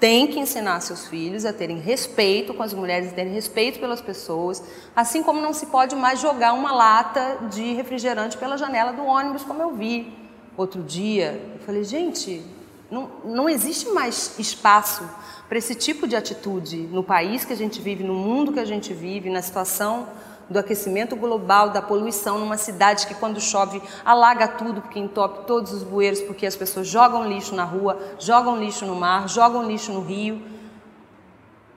[0.00, 4.00] têm que ensinar seus filhos a terem respeito com as mulheres, a terem respeito pelas
[4.00, 4.64] pessoas,
[4.96, 9.44] assim como não se pode mais jogar uma lata de refrigerante pela janela do ônibus,
[9.44, 10.10] como eu vi
[10.56, 11.38] outro dia.
[11.54, 12.42] Eu falei, gente,
[12.90, 15.06] não, não existe mais espaço
[15.46, 18.64] para esse tipo de atitude no país que a gente vive, no mundo que a
[18.64, 20.08] gente vive, na situação
[20.48, 25.72] do aquecimento global, da poluição numa cidade que quando chove alaga tudo, porque entope todos
[25.72, 29.92] os bueiros, porque as pessoas jogam lixo na rua, jogam lixo no mar, jogam lixo
[29.92, 30.42] no rio.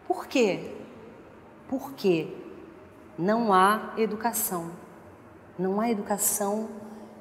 [0.07, 0.71] Por quê?
[1.69, 2.27] Porque
[3.17, 4.71] não há educação.
[5.57, 6.69] Não há educação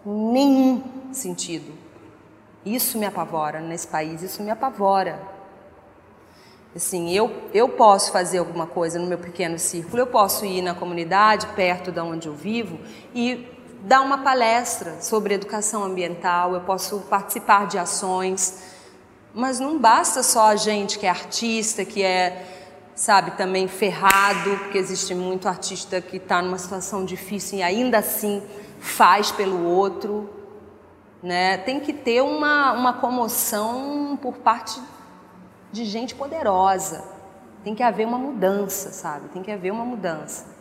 [0.05, 0.83] em nenhum
[1.13, 1.73] sentido.
[2.65, 5.36] Isso me apavora nesse país, isso me apavora.
[6.77, 10.75] Assim, eu, eu posso fazer alguma coisa no meu pequeno círculo, eu posso ir na
[10.75, 12.79] comunidade, perto de onde eu vivo,
[13.15, 13.49] e
[13.81, 18.63] dar uma palestra sobre educação ambiental, eu posso participar de ações,
[19.33, 22.45] mas não basta só a gente que é artista, que é,
[22.95, 28.43] sabe, também ferrado, porque existe muito artista que está numa situação difícil e ainda assim
[28.81, 30.29] faz pelo outro.
[31.23, 31.57] Né?
[31.57, 34.79] Tem que ter uma, uma comoção por parte
[35.77, 37.05] de gente poderosa.
[37.63, 39.29] Tem que haver uma mudança, sabe?
[39.29, 40.57] Tem que haver uma mudança.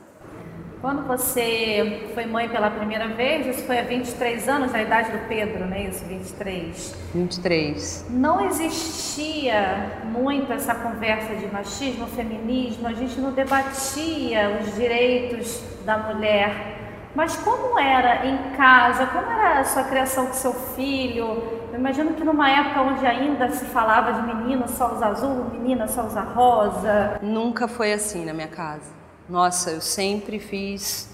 [0.82, 5.28] Quando você foi mãe pela primeira vez, isso foi há 23 anos, na idade do
[5.28, 6.06] Pedro, não é isso?
[6.06, 6.96] 23.
[7.14, 8.06] 23.
[8.10, 15.98] Não existia muito essa conversa de machismo, feminismo, a gente não debatia os direitos da
[15.98, 16.85] mulher
[17.16, 19.08] Mas como era em casa?
[19.08, 21.26] Como era a sua criação com seu filho?
[21.72, 25.88] Eu imagino que numa época onde ainda se falava de menino só usa azul, menina
[25.88, 27.18] só usa rosa.
[27.22, 28.94] Nunca foi assim na minha casa.
[29.30, 31.10] Nossa, eu sempre fiz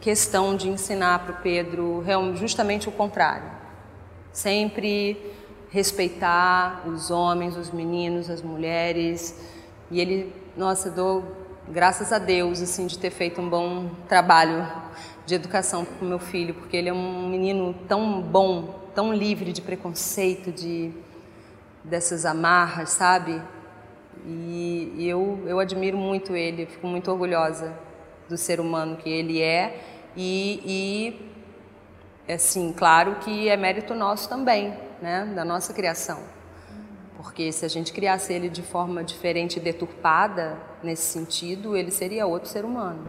[0.00, 2.04] questão de ensinar para o Pedro
[2.34, 3.50] justamente o contrário.
[4.32, 5.34] Sempre
[5.70, 9.40] respeitar os homens, os meninos, as mulheres.
[9.90, 11.24] E ele, nossa, dou
[11.68, 14.66] graças a Deus assim de ter feito um bom trabalho
[15.24, 19.60] de educação com meu filho, porque ele é um menino tão bom, tão livre de
[19.60, 20.92] preconceito, de
[21.82, 23.40] dessas amarras, sabe?
[24.24, 27.76] E, e eu eu admiro muito ele, eu fico muito orgulhosa
[28.28, 29.80] do ser humano que ele é
[30.16, 31.20] e,
[32.26, 36.35] e assim, claro que é mérito nosso também, né, da nossa criação.
[37.16, 42.26] Porque se a gente criasse ele de forma diferente e deturpada nesse sentido, ele seria
[42.26, 43.00] outro ser humano.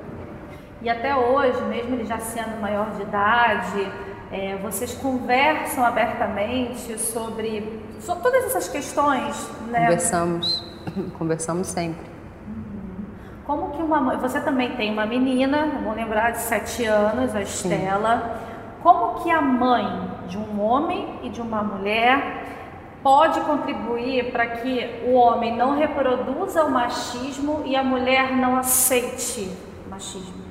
[0.82, 3.92] E até hoje, mesmo ele já sendo maior de idade,
[4.32, 9.82] é, vocês conversam abertamente sobre, sobre todas essas questões, né?
[9.82, 10.64] Conversamos,
[11.18, 12.06] conversamos sempre.
[12.48, 13.06] Uhum.
[13.46, 17.42] Como que uma mãe, você também tem uma menina, vou lembrar de sete anos, a
[17.42, 18.18] Estela.
[18.20, 18.82] Sim.
[18.84, 22.37] Como que a mãe de um homem e de uma mulher
[23.08, 29.50] pode contribuir para que o homem não reproduza o machismo e a mulher não aceite
[29.90, 30.44] machismo?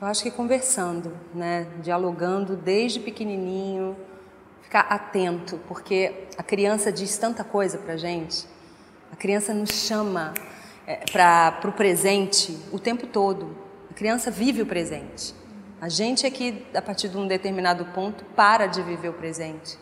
[0.00, 3.94] Eu acho que conversando, né, dialogando desde pequenininho,
[4.62, 8.46] ficar atento, porque a criança diz tanta coisa para gente.
[9.12, 10.32] A criança nos chama
[10.86, 13.54] é, para o presente o tempo todo.
[13.90, 15.34] A criança vive o presente.
[15.78, 19.76] A gente é que, a partir de um determinado ponto, para de viver o presente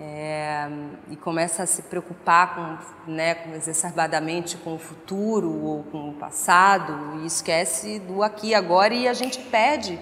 [0.00, 0.68] é,
[1.10, 6.14] e começa a se preocupar com, né, com, exacerbadamente com o futuro ou com o
[6.14, 9.98] passado e esquece do aqui agora e a gente perde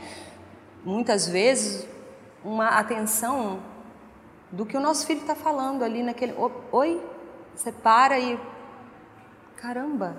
[0.84, 1.86] muitas vezes
[2.44, 3.60] uma atenção
[4.52, 6.34] do que o nosso filho está falando ali naquele
[6.70, 7.02] oi
[7.54, 8.38] você para e
[9.56, 10.16] caramba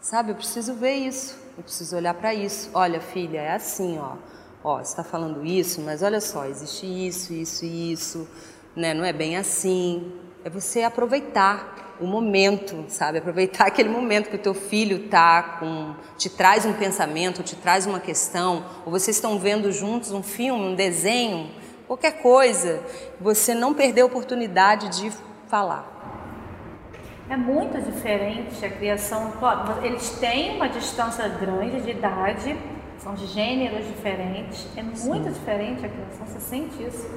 [0.00, 4.16] sabe eu preciso ver isso eu preciso olhar para isso olha filha é assim ó
[4.62, 8.28] ó você está falando isso mas olha só existe isso isso isso
[8.76, 8.92] né?
[8.92, 10.12] Não é bem assim.
[10.44, 13.18] É você aproveitar o momento, sabe?
[13.18, 17.86] Aproveitar aquele momento que o teu filho tá com, te traz um pensamento, te traz
[17.86, 21.50] uma questão, ou vocês estão vendo juntos um filme, um desenho,
[21.86, 22.82] qualquer coisa.
[23.20, 25.10] Você não perder a oportunidade de
[25.48, 25.94] falar.
[27.28, 29.32] É muito diferente a criação.
[29.82, 32.56] Eles têm uma distância grande de idade,
[32.98, 35.32] são de gêneros diferentes, é muito Sim.
[35.32, 37.08] diferente a criação, você sente isso?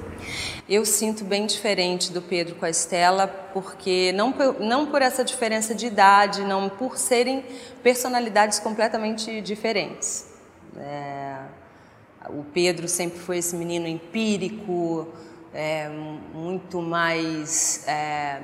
[0.68, 5.24] Eu sinto bem diferente do Pedro com a Estela, porque não por, não por essa
[5.24, 7.44] diferença de idade, não por serem
[7.82, 10.28] personalidades completamente diferentes.
[10.78, 11.38] É,
[12.30, 15.08] o Pedro sempre foi esse menino empírico,
[15.54, 15.90] é,
[16.34, 18.42] muito mais é,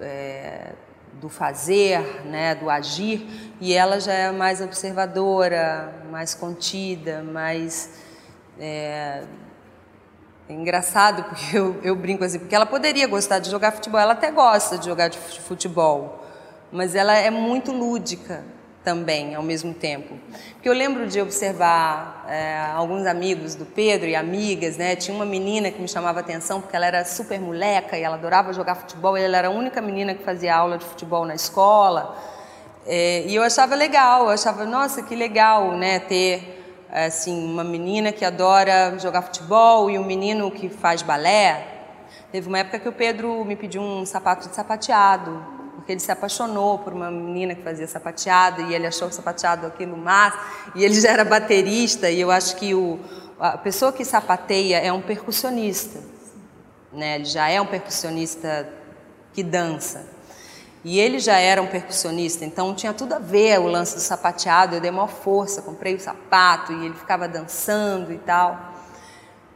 [0.00, 0.72] é
[1.20, 3.26] do fazer, né, do agir,
[3.60, 7.90] e ela já é mais observadora, mais contida, mais
[8.58, 9.22] é,
[10.48, 14.12] é engraçado porque eu, eu brinco assim, porque ela poderia gostar de jogar futebol, ela
[14.12, 16.24] até gosta de jogar de futebol,
[16.70, 18.44] mas ela é muito lúdica
[18.84, 20.14] também ao mesmo tempo.
[20.54, 24.96] Porque eu lembro de observar é, alguns amigos do Pedro e amigas, né?
[24.96, 28.52] Tinha uma menina que me chamava atenção porque ela era super moleca e ela adorava
[28.52, 29.16] jogar futebol.
[29.16, 32.16] E ela era a única menina que fazia aula de futebol na escola.
[32.86, 36.00] É, e eu achava legal, eu achava, nossa, que legal, né?
[36.00, 36.58] Ter
[36.90, 41.68] assim uma menina que adora jogar futebol e um menino que faz balé.
[42.30, 46.12] Teve uma época que o Pedro me pediu um sapato de sapateado porque ele se
[46.12, 50.38] apaixonou por uma menina que fazia sapateado e ele achou o sapateado aquilo massa,
[50.76, 53.00] e ele já era baterista, e eu acho que o,
[53.40, 55.98] a pessoa que sapateia é um percussionista,
[56.92, 57.16] né?
[57.16, 58.68] ele já é um percussionista
[59.34, 60.06] que dança.
[60.84, 64.76] E ele já era um percussionista, então tinha tudo a ver o lance do sapateado.
[64.76, 68.72] Eu dei maior força, comprei o sapato e ele ficava dançando e tal.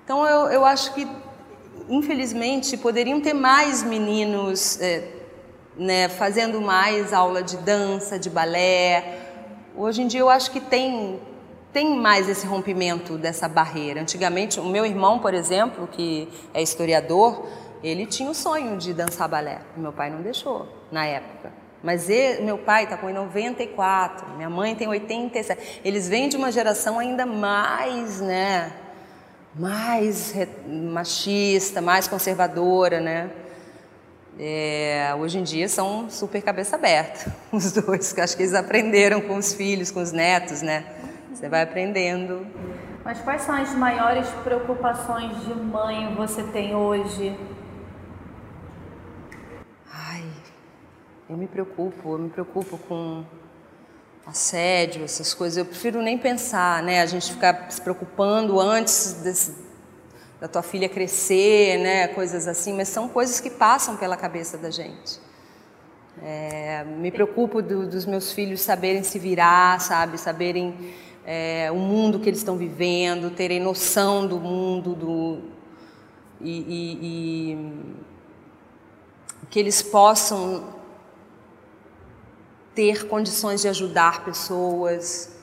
[0.05, 1.07] Então eu, eu acho que,
[1.89, 5.16] infelizmente, poderiam ter mais meninos é,
[5.77, 9.21] né, fazendo mais aula de dança, de balé.
[9.77, 11.21] Hoje em dia eu acho que tem
[11.73, 14.01] tem mais esse rompimento dessa barreira.
[14.01, 17.47] Antigamente, o meu irmão, por exemplo, que é historiador,
[17.83, 19.61] ele tinha o sonho de dançar balé.
[19.77, 21.53] Meu pai não deixou na época.
[21.83, 25.83] Mas ele, meu pai está com 94, minha mãe tem 87.
[25.85, 28.73] Eles vêm de uma geração ainda mais, né,
[29.55, 30.35] mais
[30.67, 33.31] machista, mais conservadora, né?
[34.39, 39.37] É, hoje em dia são super cabeça aberta, os dois, acho que eles aprenderam com
[39.37, 40.85] os filhos, com os netos, né?
[41.33, 42.47] Você vai aprendendo.
[43.03, 47.35] Mas quais são as maiores preocupações de mãe você tem hoje?
[49.91, 50.25] Ai,
[51.31, 53.25] eu me preocupo, eu me preocupo com
[54.27, 55.57] assédio, essas coisas.
[55.57, 57.01] Eu prefiro nem pensar, né?
[57.01, 59.55] A gente ficar se preocupando antes desse,
[60.41, 62.09] da tua filha crescer, né?
[62.09, 65.19] Coisas assim, mas são coisas que passam pela cabeça da gente.
[66.23, 70.19] É, me preocupo do, dos meus filhos saberem se virar, sabe?
[70.19, 75.39] Saberem é, o mundo que eles estão vivendo, terem noção do mundo, do,
[76.41, 77.87] e, e, e
[79.51, 80.75] que eles possam
[82.75, 85.36] ter condições de ajudar pessoas,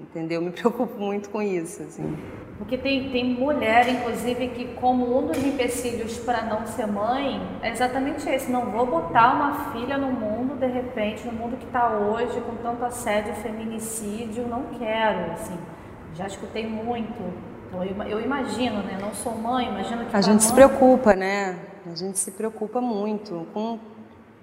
[0.00, 0.40] entendeu?
[0.40, 2.16] Me preocupo muito com isso, assim.
[2.58, 7.70] Porque tem, tem mulher, inclusive, que como um dos empecilhos para não ser mãe é
[7.70, 8.50] exatamente esse.
[8.50, 12.54] Não vou botar uma filha no mundo, de repente, no mundo que está hoje, com
[12.56, 15.58] tanto assédio, feminicídio, não quero, assim.
[16.14, 17.12] Já escutei muito.
[17.66, 18.98] Então, eu, eu imagino, né?
[19.00, 20.16] Não sou mãe, imagino que...
[20.16, 20.40] A gente mãe...
[20.40, 21.58] se preocupa, né?
[21.90, 23.78] A gente se preocupa muito com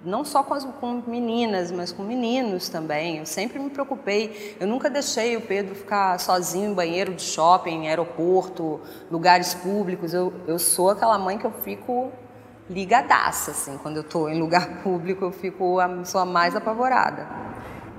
[0.04, 3.20] não só com, as, com meninas, mas com meninos também.
[3.20, 4.56] Eu sempre me preocupei.
[4.60, 8.80] Eu nunca deixei o Pedro ficar sozinho em banheiro de shopping, aeroporto,
[9.10, 10.14] lugares públicos.
[10.14, 12.12] Eu, eu sou aquela mãe que eu fico
[12.70, 13.78] ligadaça, assim.
[13.78, 17.28] Quando eu estou em lugar público, eu fico a, sou a mais apavorada.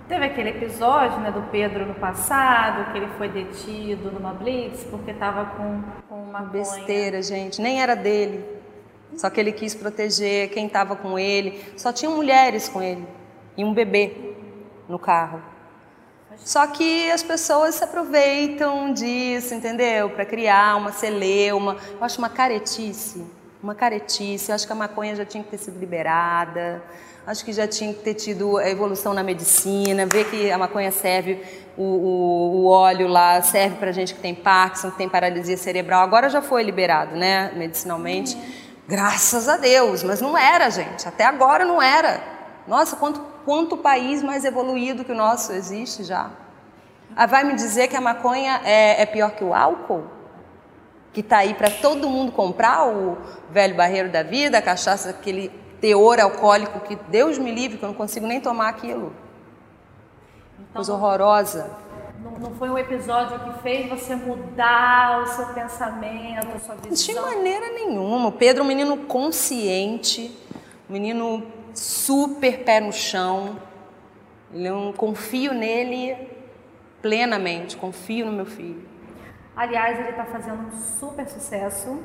[0.09, 5.13] Teve aquele episódio né, do Pedro no passado, que ele foi detido numa blitz porque
[5.13, 7.63] estava com, com uma besteira, gente.
[7.63, 8.52] Nem era dele.
[9.17, 11.63] Só que ele quis proteger quem estava com ele.
[11.77, 13.07] Só tinham mulheres com ele
[13.57, 14.35] e um bebê
[14.89, 15.43] no carro.
[16.37, 20.11] Só que as pessoas se aproveitam disso, entendeu?
[20.11, 21.77] Para criar uma celeuma.
[21.93, 23.25] Eu acho uma caretice.
[23.63, 24.51] Uma caretice.
[24.51, 26.83] Eu acho que a maconha já tinha que ter sido liberada.
[27.25, 30.91] Acho que já tinha que ter tido a evolução na medicina, ver que a maconha
[30.91, 31.41] serve,
[31.77, 36.03] o, o, o óleo lá serve para gente que tem Parkinson, que tem paralisia cerebral.
[36.03, 38.37] Agora já foi liberado, né, medicinalmente.
[38.93, 41.09] Graças a Deus, mas não era, gente.
[41.09, 42.22] Até agora não era.
[42.68, 46.28] Nossa, quanto, quanto país mais evoluído que o nosso existe já.
[47.16, 50.05] Ah, vai me dizer que a maconha é, é pior que o álcool?
[51.11, 53.16] Que está aí para todo mundo comprar o
[53.51, 55.49] velho barreiro da vida, a cachaça, aquele
[55.80, 59.11] teor alcoólico que Deus me livre, que eu não consigo nem tomar aquilo.
[60.59, 61.70] Então, Coisa horrorosa
[62.23, 67.14] não, não foi um episódio que fez você mudar o seu pensamento, a sua visão?
[67.14, 68.29] De maneira nenhuma.
[68.29, 70.37] O Pedro é um menino consciente,
[70.89, 71.43] um menino
[71.75, 73.57] super pé no chão.
[74.55, 76.14] Um, confio nele
[77.01, 78.87] plenamente, confio no meu filho.
[79.57, 82.01] Aliás, ele está fazendo um super sucesso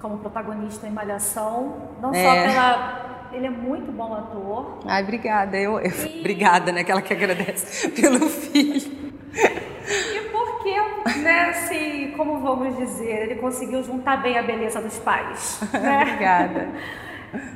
[0.00, 2.22] como protagonista em Malhação, não é.
[2.22, 4.80] só pela ele é muito bom ator.
[4.86, 5.56] Ai, obrigada.
[5.56, 6.18] Eu, eu e...
[6.20, 6.80] obrigada, né?
[6.80, 8.99] Aquela que agradece pelo filho.
[9.34, 10.74] E porque,
[11.18, 15.60] né, assim, como vamos dizer, ele conseguiu juntar bem a beleza dos pais.
[15.72, 16.02] Né?
[16.02, 16.68] Obrigada.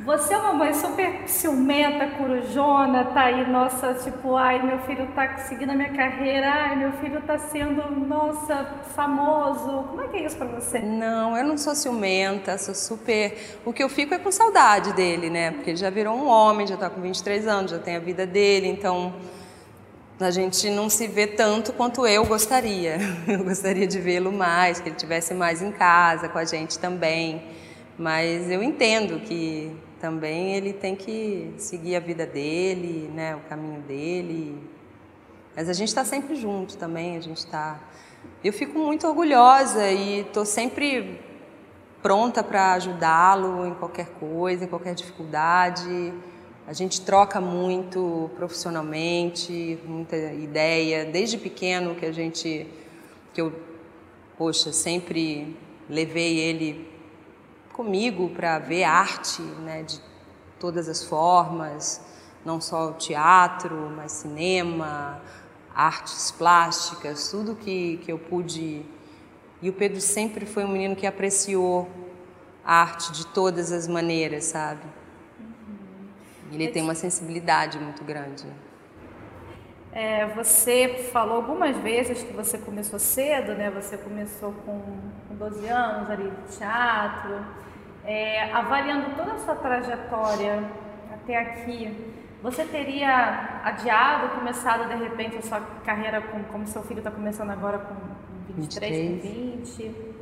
[0.05, 5.39] Você é uma mãe super ciumenta, corujona, tá aí, nossa, tipo, ai, meu filho tá
[5.39, 8.65] seguindo a minha carreira, ai, meu filho tá sendo, nossa,
[8.95, 9.85] famoso.
[9.89, 10.79] Como é que é isso pra você?
[10.79, 13.37] Não, eu não sou ciumenta, sou super.
[13.65, 15.51] O que eu fico é com saudade dele, né?
[15.51, 18.25] Porque ele já virou um homem, já tá com 23 anos, já tem a vida
[18.25, 19.13] dele, então
[20.21, 22.99] a gente não se vê tanto quanto eu gostaria.
[23.27, 27.43] Eu gostaria de vê-lo mais, que ele tivesse mais em casa com a gente também.
[27.99, 33.81] Mas eu entendo que também ele tem que seguir a vida dele, né, o caminho
[33.83, 34.59] dele.
[35.57, 37.81] Mas a gente está sempre junto também, a gente está.
[38.43, 41.21] Eu fico muito orgulhosa e estou sempre
[42.03, 46.13] pronta para ajudá-lo em qualquer coisa, em qualquer dificuldade.
[46.67, 52.67] A gente troca muito profissionalmente, muita ideia, desde pequeno que a gente,
[53.35, 53.53] que eu,
[54.39, 55.55] poxa, sempre
[55.91, 56.91] levei ele
[57.71, 60.01] comigo para ver arte, né, de
[60.59, 62.01] todas as formas,
[62.47, 65.21] não só o teatro, mas cinema,
[65.75, 68.87] artes plásticas, tudo que, que eu pude.
[69.61, 71.87] E o Pedro sempre foi um menino que apreciou
[72.65, 75.04] a arte de todas as maneiras, sabe?
[76.53, 78.47] Ele tem uma sensibilidade muito grande.
[79.93, 83.71] É, você falou algumas vezes que você começou cedo, né?
[83.71, 84.81] Você começou com,
[85.29, 87.45] com 12 anos ali de teatro.
[88.05, 90.69] É, avaliando toda a sua trajetória
[91.13, 96.99] até aqui, você teria adiado, começado de repente a sua carreira com, como seu filho
[96.99, 97.95] está começando agora com
[98.53, 99.23] 23, 23.
[99.23, 100.15] com 20?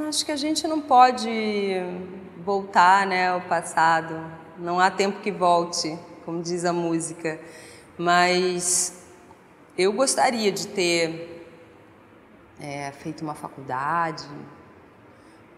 [0.00, 1.30] É, acho que a gente não pode
[2.48, 4.14] voltar né, ao passado.
[4.56, 7.38] Não há tempo que volte, como diz a música.
[7.98, 9.06] Mas
[9.76, 11.46] eu gostaria de ter
[12.58, 14.26] é, feito uma faculdade,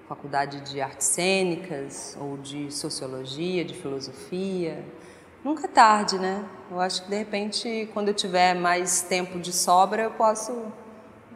[0.09, 4.85] faculdade de artes cênicas ou de sociologia, de filosofia.
[5.45, 6.45] Nunca é tarde, né?
[6.69, 10.73] Eu acho que de repente, quando eu tiver mais tempo de sobra, eu posso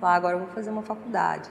[0.01, 1.49] falar, agora eu vou fazer uma faculdade.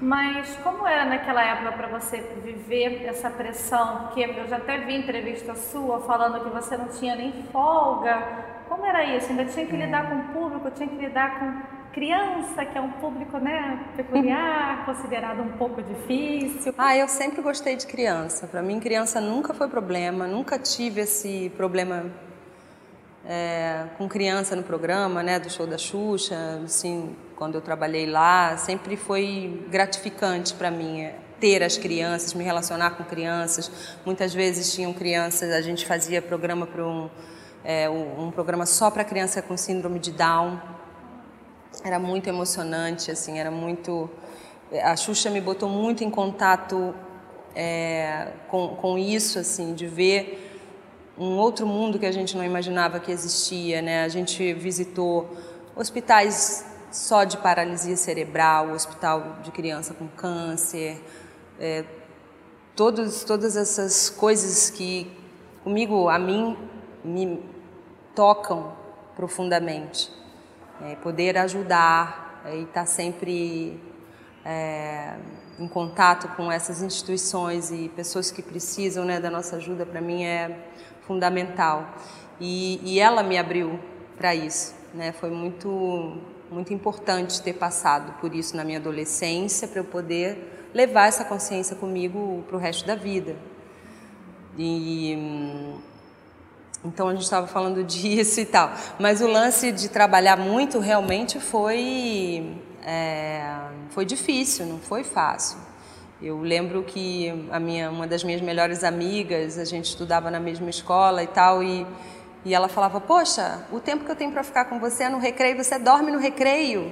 [0.00, 4.04] Mas como era naquela época para você viver essa pressão?
[4.04, 8.62] Porque eu já até vi entrevista sua falando que você não tinha nem folga.
[8.68, 9.30] Como era isso?
[9.30, 12.92] Ainda tinha que lidar com o público, tinha que lidar com criança, que é um
[12.92, 16.72] público né, peculiar, considerado um pouco difícil.
[16.78, 18.46] Ah, eu sempre gostei de criança.
[18.46, 22.06] Para mim, criança nunca foi problema, nunca tive esse problema
[23.24, 28.56] é, com criança no programa, né, do show da Xuxa, assim, quando eu trabalhei lá,
[28.56, 33.70] sempre foi gratificante para mim é, ter as crianças, me relacionar com crianças.
[34.04, 37.10] Muitas vezes tinham crianças, a gente fazia programa para um,
[37.64, 40.60] é, um programa só para criança com síndrome de Down.
[41.84, 44.10] Era muito emocionante, assim, era muito.
[44.82, 46.94] A Xuxa me botou muito em contato
[47.54, 50.49] é, com, com isso, assim, de ver
[51.20, 54.04] um outro mundo que a gente não imaginava que existia, né?
[54.04, 55.28] A gente visitou
[55.76, 60.98] hospitais só de paralisia cerebral, hospital de criança com câncer,
[61.60, 61.84] é,
[62.74, 65.14] todos, todas essas coisas que
[65.62, 66.56] comigo, a mim,
[67.04, 67.42] me
[68.14, 68.72] tocam
[69.14, 70.10] profundamente.
[70.82, 73.78] É, poder ajudar é, e estar tá sempre
[74.42, 75.16] é,
[75.58, 80.24] em contato com essas instituições e pessoas que precisam né, da nossa ajuda, para mim
[80.24, 80.70] é
[81.10, 81.92] fundamental.
[82.40, 83.80] E, e ela me abriu
[84.16, 84.76] para isso.
[84.94, 85.10] Né?
[85.10, 86.16] Foi muito
[86.48, 91.76] muito importante ter passado por isso na minha adolescência para eu poder levar essa consciência
[91.76, 93.36] comigo para o resto da vida.
[94.56, 95.16] E
[96.84, 101.38] então a gente estava falando disso e tal, mas o lance de trabalhar muito realmente
[101.40, 105.58] foi é, foi difícil, não foi fácil.
[106.22, 110.68] Eu lembro que a minha uma das minhas melhores amigas, a gente estudava na mesma
[110.68, 111.86] escola e tal e
[112.44, 115.18] e ela falava: Poxa, o tempo que eu tenho para ficar com você é no
[115.18, 116.90] recreio, você dorme no recreio.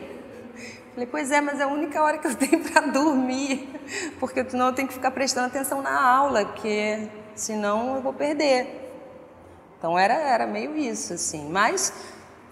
[0.92, 3.68] Falei: Pois é, mas é a única hora que eu tenho para dormir,
[4.18, 8.86] porque senão eu tenho que ficar prestando atenção na aula, porque senão eu vou perder.
[9.78, 11.48] Então era, era meio isso, assim.
[11.48, 11.92] Mas,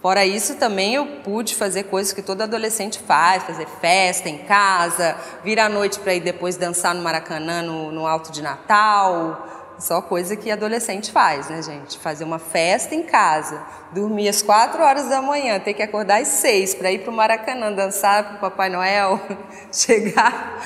[0.07, 5.17] fora isso, também eu pude fazer coisas que todo adolescente faz: fazer festa em casa,
[5.43, 9.75] vir à noite para ir depois dançar no Maracanã no, no Alto de Natal.
[9.81, 11.99] Só coisa que adolescente faz, né, gente?
[11.99, 16.29] Fazer uma festa em casa, dormir às quatro horas da manhã, ter que acordar às
[16.29, 19.21] seis para ir para o Maracanã dançar com o Papai Noel,
[19.73, 20.63] chegar.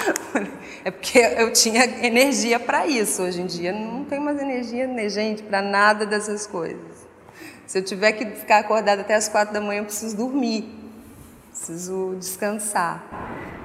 [0.84, 3.22] É porque eu tinha energia para isso.
[3.22, 7.09] Hoje em dia não tenho mais energia, né, gente, para nada dessas coisas.
[7.70, 10.68] Se eu tiver que ficar acordada até as quatro da manhã, eu preciso dormir,
[11.50, 13.00] preciso descansar.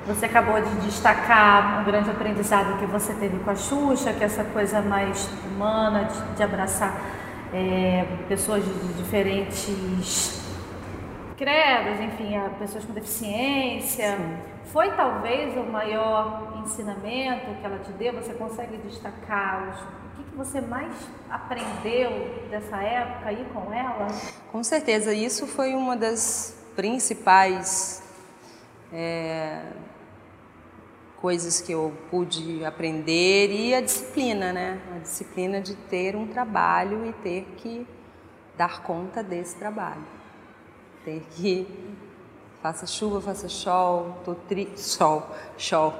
[0.05, 4.27] Você acabou de destacar um grande aprendizado que você teve com a Xuxa, que é
[4.27, 7.01] essa coisa mais humana de, de abraçar
[7.51, 10.39] é, pessoas de, diferentes
[11.35, 14.17] credos, enfim, pessoas com deficiência.
[14.17, 14.37] Sim.
[14.65, 18.13] Foi talvez o maior ensinamento que ela te deu?
[18.13, 20.04] Você consegue destacar os,
[20.35, 20.93] que, você mais
[21.29, 22.11] aprendeu
[22.49, 24.07] dessa época aí com ela?
[24.51, 28.03] Com certeza, isso foi uma das principais
[28.91, 29.61] é,
[31.21, 34.81] coisas que eu pude aprender e a disciplina, né?
[34.93, 37.87] A disciplina de ter um trabalho e ter que
[38.57, 40.03] dar conta desse trabalho.
[41.05, 41.65] Ter que
[42.61, 44.69] faça chuva, faça sol, tô tri...
[44.75, 45.93] sol, sol.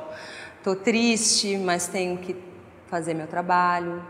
[0.61, 2.35] Tô triste, mas tenho que
[2.87, 4.03] fazer meu trabalho,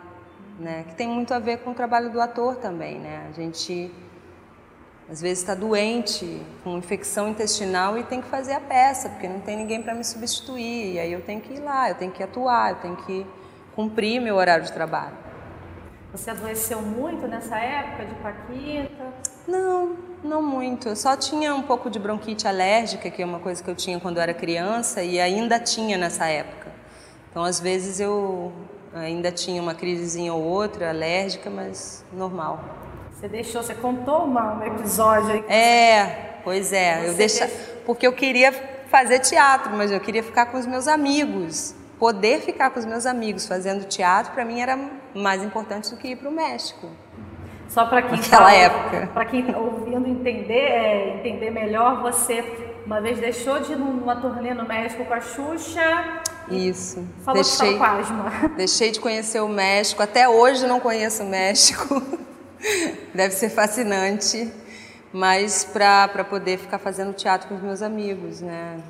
[0.59, 0.85] né?
[0.87, 3.27] Que tem muito a ver com o trabalho do ator também, né?
[3.29, 3.91] A gente
[5.09, 9.39] às vezes está doente, com infecção intestinal e tem que fazer a peça, porque não
[9.39, 10.93] tem ninguém para me substituir.
[10.93, 13.25] E aí eu tenho que ir lá, eu tenho que atuar, eu tenho que
[13.75, 15.15] cumprir meu horário de trabalho.
[16.11, 19.13] Você adoeceu muito nessa época de Paquita?
[19.47, 20.87] Não, não muito.
[20.87, 23.99] Eu só tinha um pouco de bronquite alérgica, que é uma coisa que eu tinha
[23.99, 26.71] quando eu era criança e ainda tinha nessa época.
[27.29, 28.51] Então, às vezes eu
[28.95, 32.59] ainda tinha uma crisezinha ou outra alérgica, mas normal.
[33.11, 35.45] Você deixou, você contou uma, um episódio aí.
[35.47, 37.09] É, pois é.
[37.09, 37.49] eu deixa...
[37.85, 38.51] Porque eu queria
[38.87, 41.75] fazer teatro, mas eu queria ficar com os meus amigos.
[41.99, 44.77] Poder ficar com os meus amigos fazendo teatro, para mim era
[45.13, 46.89] mais importante do que ir para o México.
[47.69, 49.09] Só para quem Naquela tá, época.
[49.13, 52.43] Para quem está ouvindo entender, é, entender melhor, você
[52.85, 56.21] uma vez deixou de ir numa turnê no México com a Xuxa.
[56.49, 57.03] Isso.
[57.23, 58.31] Falou deixei, que com asma.
[58.55, 60.01] Deixei de conhecer o México.
[60.01, 62.01] Até hoje não conheço o México.
[63.13, 64.51] Deve ser fascinante.
[65.15, 68.83] mas para poder ficar fazendo teatro com os meus amigos, né?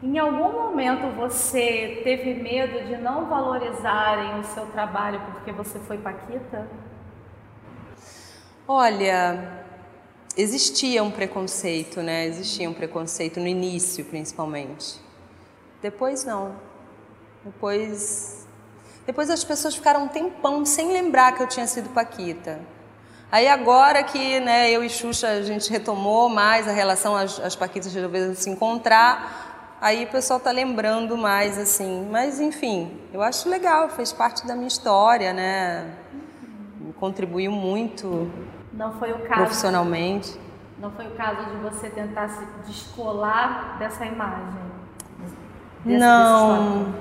[0.00, 5.98] Em algum momento você teve medo de não valorizarem o seu trabalho porque você foi
[5.98, 6.68] Paquita?
[8.68, 9.64] Olha,
[10.36, 12.26] existia um preconceito, né?
[12.26, 15.03] Existia um preconceito no início, principalmente.
[15.84, 16.52] Depois não.
[17.44, 18.48] Depois,
[19.04, 22.58] depois as pessoas ficaram um tempão sem lembrar que eu tinha sido Paquita.
[23.30, 27.54] Aí agora que né, eu e Xuxa a gente retomou mais a relação, as, as
[27.54, 32.08] Paquitas resolveram se encontrar, aí o pessoal tá lembrando mais assim.
[32.10, 35.98] Mas enfim, eu acho legal, fez parte da minha história, né?
[36.98, 38.32] Contribuiu muito
[38.72, 39.34] não foi o caso.
[39.34, 40.40] Profissionalmente.
[40.78, 44.73] Não foi o caso de você tentar se descolar dessa imagem?
[45.84, 46.94] Não,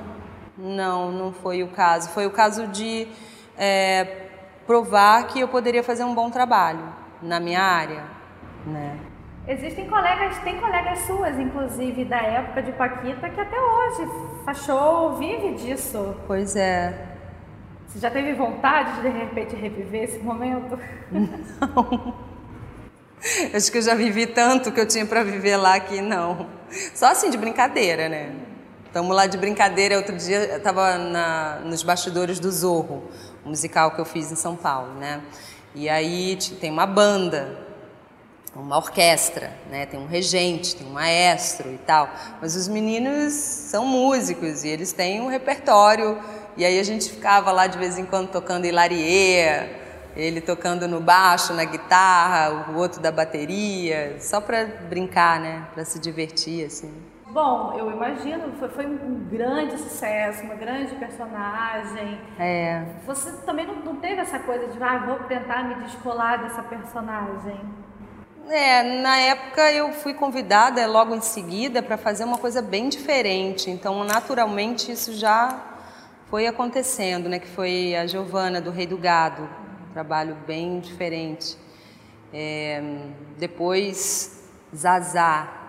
[0.57, 2.09] não, não foi o caso.
[2.09, 3.07] Foi o caso de
[3.57, 4.27] é,
[4.67, 8.03] provar que eu poderia fazer um bom trabalho na minha área,
[8.65, 8.97] né?
[9.45, 14.09] Existem colegas, tem colegas suas, inclusive, da época de Paquita, que até hoje
[14.65, 16.15] show, vive disso.
[16.25, 17.09] Pois é.
[17.87, 20.79] Você já teve vontade de de repente reviver esse momento?
[21.11, 22.13] Não.
[23.53, 26.47] Acho que eu já vivi tanto que eu tinha para viver lá que não.
[26.93, 28.33] Só assim de brincadeira, né?
[28.93, 29.97] Estamos lá de brincadeira.
[29.97, 30.99] Outro dia eu estava
[31.65, 33.09] nos bastidores do Zorro,
[33.43, 35.19] um musical que eu fiz em São Paulo, né?
[35.73, 37.57] E aí tem uma banda,
[38.55, 39.87] uma orquestra, né?
[39.87, 42.07] Tem um regente, tem um maestro e tal.
[42.39, 46.21] Mas os meninos são músicos e eles têm um repertório
[46.55, 49.71] e aí a gente ficava lá de vez em quando tocando Hilarie,
[50.15, 55.67] ele tocando no baixo, na guitarra, o outro da bateria, só para brincar, né?
[55.73, 56.93] Para se divertir, assim.
[57.33, 62.21] Bom, eu imagino, foi, foi, um grande sucesso, uma grande personagem.
[62.37, 62.85] É.
[63.07, 67.59] Você também não, não teve essa coisa de, ah, vou tentar me descolar dessa personagem?
[68.47, 73.71] É, na época eu fui convidada logo em seguida para fazer uma coisa bem diferente,
[73.71, 75.59] então naturalmente isso já
[76.29, 77.39] foi acontecendo, né?
[77.39, 79.49] Que foi a Giovana do Rei do Gado,
[79.89, 81.57] um trabalho bem diferente.
[82.31, 82.79] É,
[83.39, 84.43] depois
[84.75, 85.62] Zazá,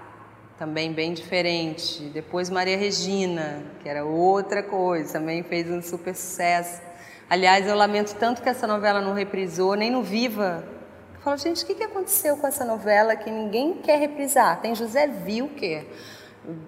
[0.58, 2.02] também bem diferente.
[2.12, 6.80] Depois Maria Regina, que era outra coisa, também fez um super sucesso.
[7.28, 10.64] Aliás, eu lamento tanto que essa novela não reprisou, nem no Viva.
[11.14, 14.60] Eu falo, gente, o que, aconteceu com essa novela que ninguém quer reprisar?
[14.60, 15.86] Tem José Wilker,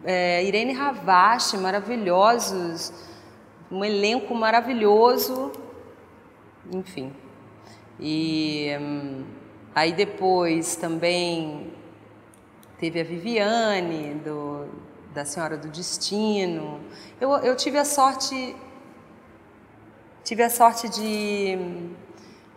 [0.04, 2.92] é, Irene Ravache, maravilhosos
[3.70, 5.52] um elenco maravilhoso,
[6.72, 7.12] enfim.
[7.98, 9.24] E hum,
[9.74, 11.72] aí depois também
[12.78, 14.66] teve a Viviane, do,
[15.14, 16.80] da Senhora do Destino.
[17.20, 18.56] Eu, eu tive a sorte,
[20.24, 21.58] tive a sorte de,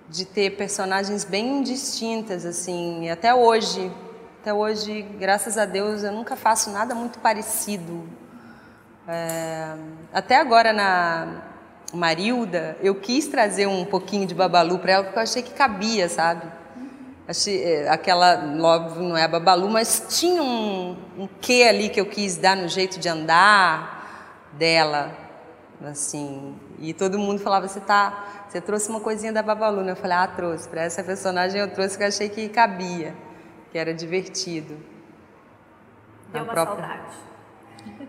[0.10, 3.92] de ter personagens bem distintas, assim, até hoje.
[4.42, 8.08] Até hoje, graças a Deus, eu nunca faço nada muito parecido
[9.12, 9.76] é,
[10.14, 11.42] até agora na
[11.92, 16.08] Marilda, eu quis trazer um pouquinho de Babalu para ela porque eu achei que cabia,
[16.08, 16.46] sabe?
[17.48, 22.06] É, aquela, óbvio, não é a Babalu, mas tinha um, um quê ali que eu
[22.08, 25.16] quis dar no jeito de andar dela,
[25.86, 26.58] assim.
[26.80, 29.92] E todo mundo falava, você tá, você trouxe uma coisinha da Babalu, né?
[29.92, 30.68] Eu falei, ah, trouxe.
[30.68, 33.16] Para essa personagem eu trouxe que eu achei que cabia,
[33.72, 34.80] que era divertido.
[36.34, 36.88] Deu uma própria...
[36.88, 37.16] saudade.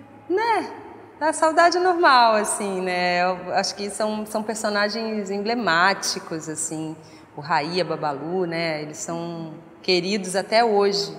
[0.30, 0.72] Né?
[1.20, 3.24] A saudade normal, assim, né?
[3.24, 6.96] Eu acho que são, são personagens emblemáticos, assim.
[7.36, 8.82] O Raí, a Babalu, né?
[8.82, 11.16] Eles são queridos até hoje.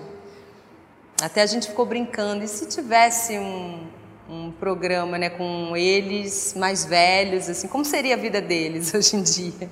[1.21, 2.43] Até a gente ficou brincando.
[2.43, 3.87] E se tivesse um,
[4.29, 9.21] um programa, né, com eles mais velhos, assim, como seria a vida deles hoje em
[9.21, 9.69] dia?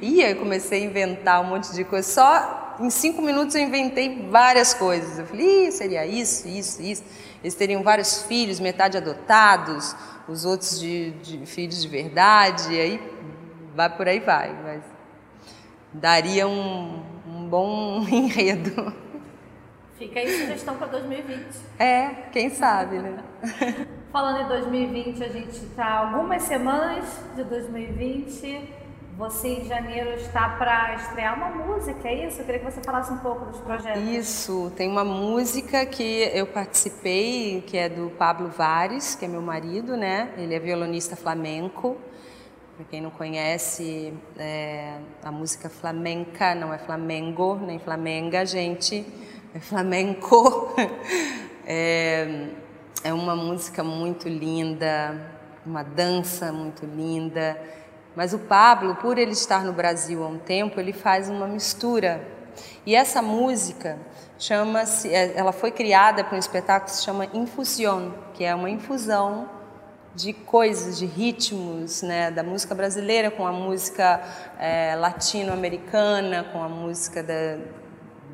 [0.00, 2.06] E eu comecei a inventar um monte de coisa.
[2.06, 5.18] Só em cinco minutos eu inventei várias coisas.
[5.18, 7.02] Eu falei, seria isso, isso, isso.
[7.42, 9.94] Eles teriam vários filhos, metade adotados,
[10.28, 13.12] os outros de, de filhos de verdade, e aí
[13.74, 14.54] vai por aí vai.
[14.62, 14.95] Mas
[16.00, 18.92] daria um, um bom enredo.
[19.98, 21.46] Fica aí sugestão para 2020.
[21.78, 23.18] É, quem sabe, né?
[24.12, 28.86] Falando em 2020, a gente está algumas semanas de 2020
[29.16, 32.42] você em janeiro está para estrear uma música, é isso?
[32.42, 34.02] Eu queria que você falasse um pouco dos projetos.
[34.02, 39.40] Isso, tem uma música que eu participei, que é do Pablo Vares, que é meu
[39.40, 40.34] marido, né?
[40.36, 41.96] Ele é violonista flamenco.
[42.76, 49.06] Para quem não conhece, é, a música flamenca não é flamengo, nem flamenga, gente,
[49.54, 50.74] é flamenco.
[51.66, 52.48] é,
[53.02, 55.32] é uma música muito linda,
[55.64, 57.58] uma dança muito linda
[58.16, 62.26] mas o Pablo, por ele estar no Brasil há um tempo, ele faz uma mistura
[62.86, 63.98] E essa música
[64.38, 68.70] chama-se, é, ela foi criada para um espetáculo que se chama Infusión, que é uma
[68.70, 69.46] infusão
[70.16, 74.22] de coisas, de ritmos, né, da música brasileira com a música
[74.58, 77.58] é, latino-americana, com a música da,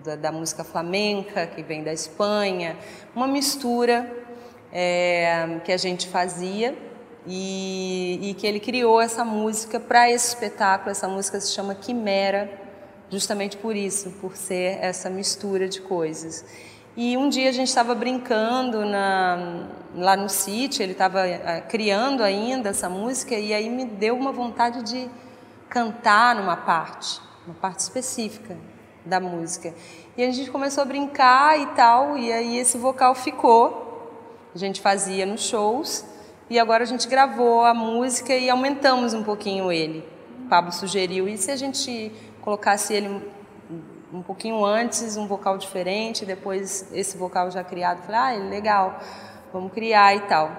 [0.04, 2.76] da, da, música flamenca que vem da Espanha,
[3.16, 4.08] uma mistura
[4.72, 6.72] é, que a gente fazia
[7.26, 10.92] e, e que ele criou essa música para esse espetáculo.
[10.92, 12.48] Essa música se chama Quimera,
[13.10, 16.44] justamente por isso, por ser essa mistura de coisas.
[16.95, 22.22] E um dia a gente estava brincando na, lá no sítio, ele estava eh, criando
[22.22, 25.09] ainda essa música, e aí me deu uma vontade de
[25.70, 28.59] cantar numa parte, uma parte específica
[29.07, 29.74] da música.
[30.18, 33.88] E a gente começou a brincar e tal, e aí esse vocal ficou.
[34.55, 36.05] A gente fazia nos shows,
[36.51, 40.07] e agora a gente gravou a música e aumentamos um pouquinho ele.
[40.45, 42.12] O Pablo sugeriu, e se a gente
[42.43, 43.32] colocasse ele
[44.12, 48.02] um pouquinho antes, um vocal diferente, depois esse vocal já criado.
[48.02, 49.00] Falei, ah, legal,
[49.52, 50.50] vamos criar e tal.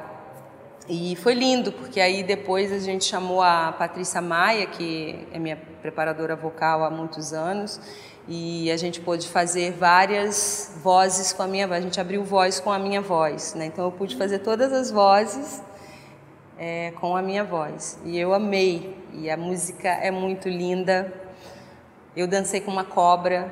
[0.89, 5.55] E foi lindo, porque aí depois a gente chamou a Patrícia Maia, que é minha
[5.81, 7.79] preparadora vocal há muitos anos,
[8.27, 11.79] e a gente pôde fazer várias vozes com a minha voz.
[11.79, 13.65] A gente abriu voz com a minha voz, né?
[13.65, 15.61] Então eu pude fazer todas as vozes
[16.57, 17.99] é, com a minha voz.
[18.03, 18.97] E eu amei.
[19.13, 21.22] E a música é muito linda.
[22.15, 23.51] Eu dancei com uma cobra,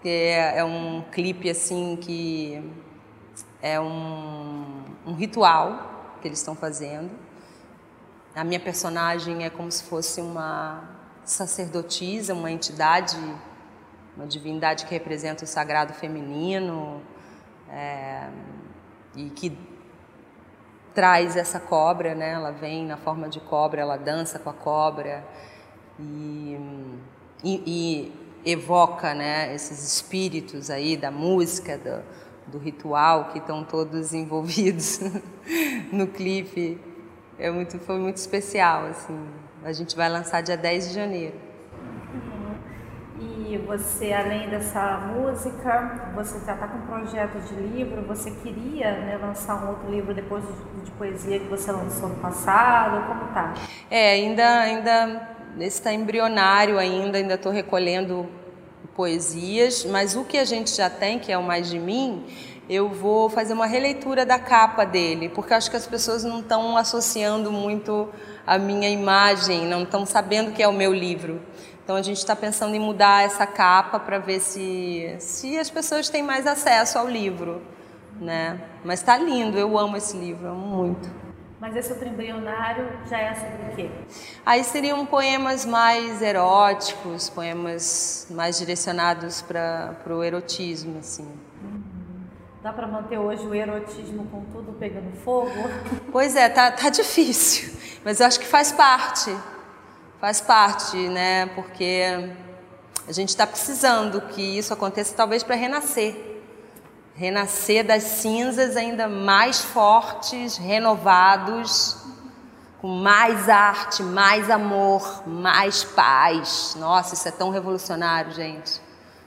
[0.00, 2.72] que é, é um clipe assim que
[3.60, 7.10] é um, um ritual que eles estão fazendo.
[8.34, 10.82] A minha personagem é como se fosse uma
[11.24, 13.18] sacerdotisa, uma entidade,
[14.16, 17.02] uma divindade que representa o sagrado feminino
[17.68, 18.30] é,
[19.14, 19.58] e que
[20.94, 22.30] traz essa cobra, né?
[22.30, 25.22] Ela vem na forma de cobra, ela dança com a cobra
[25.98, 26.58] e
[27.44, 27.62] e,
[28.44, 35.00] e evoca né, esses espíritos aí da música, do, do ritual que estão todos envolvidos
[35.92, 36.80] no clipe.
[37.38, 38.86] É muito, foi muito especial.
[38.86, 39.18] Assim.
[39.62, 41.34] A gente vai lançar dia 10 de janeiro.
[43.20, 48.90] E você, além dessa música, você já está com um projeto de livro, você queria
[48.98, 53.06] né, lançar um outro livro depois de, de poesia que você lançou no passado?
[53.06, 53.54] Como tá?
[53.90, 58.28] É, ainda, ainda esse está embrionário ainda, ainda estou recolhendo
[58.94, 62.24] poesias, mas o que a gente já tem, que é o Mais de Mim,
[62.68, 66.76] eu vou fazer uma releitura da capa dele, porque acho que as pessoas não estão
[66.76, 68.08] associando muito
[68.46, 71.40] a minha imagem, não estão sabendo que é o meu livro.
[71.82, 76.08] Então a gente está pensando em mudar essa capa para ver se, se as pessoas
[76.08, 77.60] têm mais acesso ao livro,
[78.18, 78.58] né?
[78.82, 81.23] Mas está lindo, eu amo esse livro, amo muito.
[81.60, 83.90] Mas esse outro embrionário já é sobre o quê?
[84.44, 91.22] Aí seriam poemas mais eróticos, poemas mais direcionados para o erotismo, assim.
[91.62, 91.82] Uhum.
[92.62, 95.50] Dá para manter hoje o erotismo com tudo pegando fogo?
[96.10, 97.72] Pois é, tá, tá difícil,
[98.04, 99.34] mas eu acho que faz parte,
[100.20, 101.46] faz parte, né?
[101.54, 102.04] Porque
[103.06, 106.33] a gente está precisando que isso aconteça, talvez para renascer
[107.14, 112.04] renascer das cinzas ainda mais fortes, renovados,
[112.80, 116.76] com mais arte, mais amor, mais paz.
[116.78, 118.80] Nossa, isso é tão revolucionário, gente.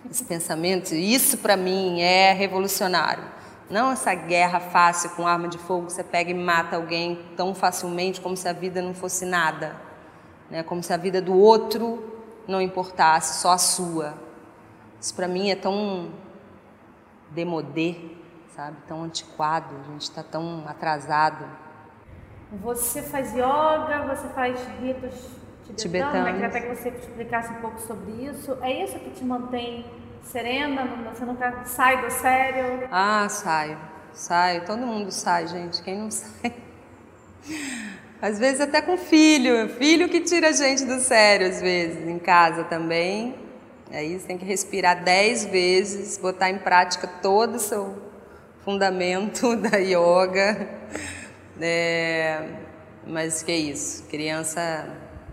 [0.09, 3.23] Esse pensamento, isso para mim é revolucionário.
[3.69, 8.21] Não essa guerra fácil com arma de fogo, você pega e mata alguém tão facilmente
[8.21, 9.75] como se a vida não fosse nada,
[10.49, 10.63] né?
[10.63, 14.13] Como se a vida do outro não importasse, só a sua.
[15.01, 16.11] Isso para mim é tão
[17.31, 17.95] demodê,
[18.55, 18.77] sabe?
[18.87, 21.45] Tão antiquado, a gente está tão atrasado.
[22.61, 25.13] Você faz yoga, você faz ritos
[25.75, 26.27] tibetanos.
[26.27, 28.57] Eu queria até que você explicasse um pouco sobre isso.
[28.61, 29.85] É isso que te mantém
[30.23, 30.87] serena?
[31.13, 32.87] Você nunca sai do sério?
[32.91, 33.77] Ah, saio.
[34.13, 34.65] Saio.
[34.65, 35.81] Todo mundo sai, gente.
[35.83, 36.53] Quem não sai?
[38.21, 39.69] Às vezes até com filho.
[39.69, 42.07] Filho que tira a gente do sério, às vezes.
[42.07, 43.35] Em casa também.
[43.91, 47.95] Aí você tem que respirar dez vezes, botar em prática todo o seu
[48.59, 50.69] fundamento da yoga.
[51.59, 52.49] É,
[53.05, 54.87] mas que é isso, criança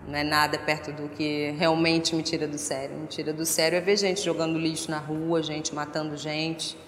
[0.06, 2.96] não é nada perto do que realmente me tira do sério.
[2.96, 6.78] Me tira do sério é ver gente jogando lixo na rua, gente matando gente.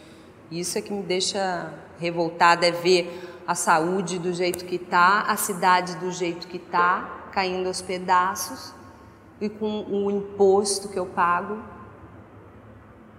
[0.51, 3.11] Isso é que me deixa revoltada, é ver
[3.47, 8.73] a saúde do jeito que está, a cidade do jeito que está, caindo aos pedaços
[9.41, 11.59] e com o imposto que eu pago.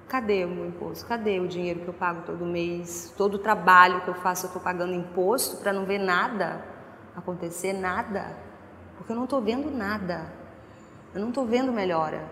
[0.07, 1.05] Cadê o meu imposto?
[1.05, 3.13] Cadê o dinheiro que eu pago todo mês?
[3.17, 6.77] Todo o trabalho que eu faço, eu estou pagando imposto para não ver nada
[7.17, 8.37] acontecer, nada.
[8.95, 10.31] Porque eu não estou vendo nada.
[11.13, 12.23] Eu não estou vendo melhora.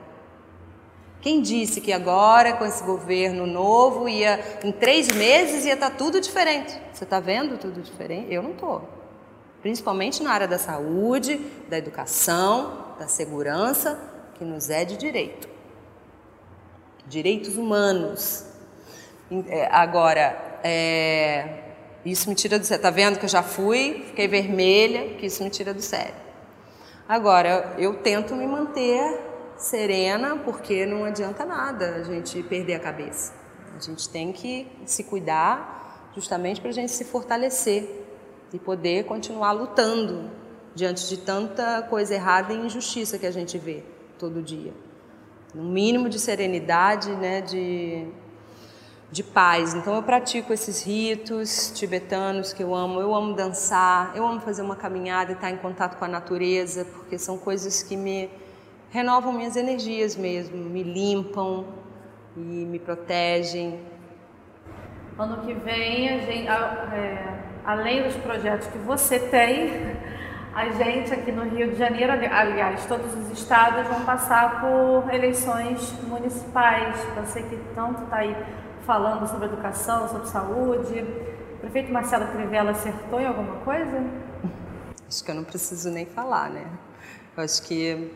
[1.21, 5.95] Quem disse que agora, com esse governo novo, ia em três meses ia estar tá
[5.95, 6.79] tudo diferente?
[6.93, 8.31] Você está vendo tudo diferente?
[8.31, 8.87] Eu não estou.
[9.61, 13.99] Principalmente na área da saúde, da educação, da segurança,
[14.35, 15.47] que nos é de direito.
[17.07, 18.45] Direitos humanos.
[19.47, 21.63] É, agora, é,
[22.05, 22.81] isso me tira do sério.
[22.81, 26.15] Tá vendo que eu já fui, fiquei vermelha, que isso me tira do sério.
[27.07, 29.19] Agora, eu tento me manter
[29.57, 33.33] serena, porque não adianta nada a gente perder a cabeça.
[33.75, 38.05] A gente tem que se cuidar justamente para a gente se fortalecer
[38.53, 40.31] e poder continuar lutando
[40.75, 43.81] diante de tanta coisa errada e injustiça que a gente vê
[44.19, 44.73] todo dia.
[45.55, 48.05] Um mínimo de serenidade, né, de,
[49.09, 49.73] de paz.
[49.73, 52.99] Então eu pratico esses ritos tibetanos que eu amo.
[52.99, 56.83] Eu amo dançar, eu amo fazer uma caminhada e estar em contato com a natureza,
[56.83, 58.29] porque são coisas que me
[58.89, 61.65] renovam minhas energias mesmo, me limpam
[62.35, 63.79] e me protegem.
[65.17, 69.95] Ano que vem, a gente, é, além dos projetos que você tem,
[70.55, 75.91] a gente aqui no Rio de Janeiro, aliás, todos os estados vão passar por eleições
[76.03, 76.95] municipais.
[77.17, 78.33] Você que tanto está aí
[78.85, 81.05] falando sobre educação, sobre saúde.
[81.55, 84.01] O prefeito Marcelo Crivella acertou em alguma coisa?
[85.05, 86.65] Acho que eu não preciso nem falar, né?
[87.35, 88.09] Eu acho que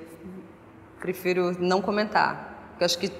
[0.98, 2.70] prefiro não comentar.
[2.70, 3.12] Porque acho que,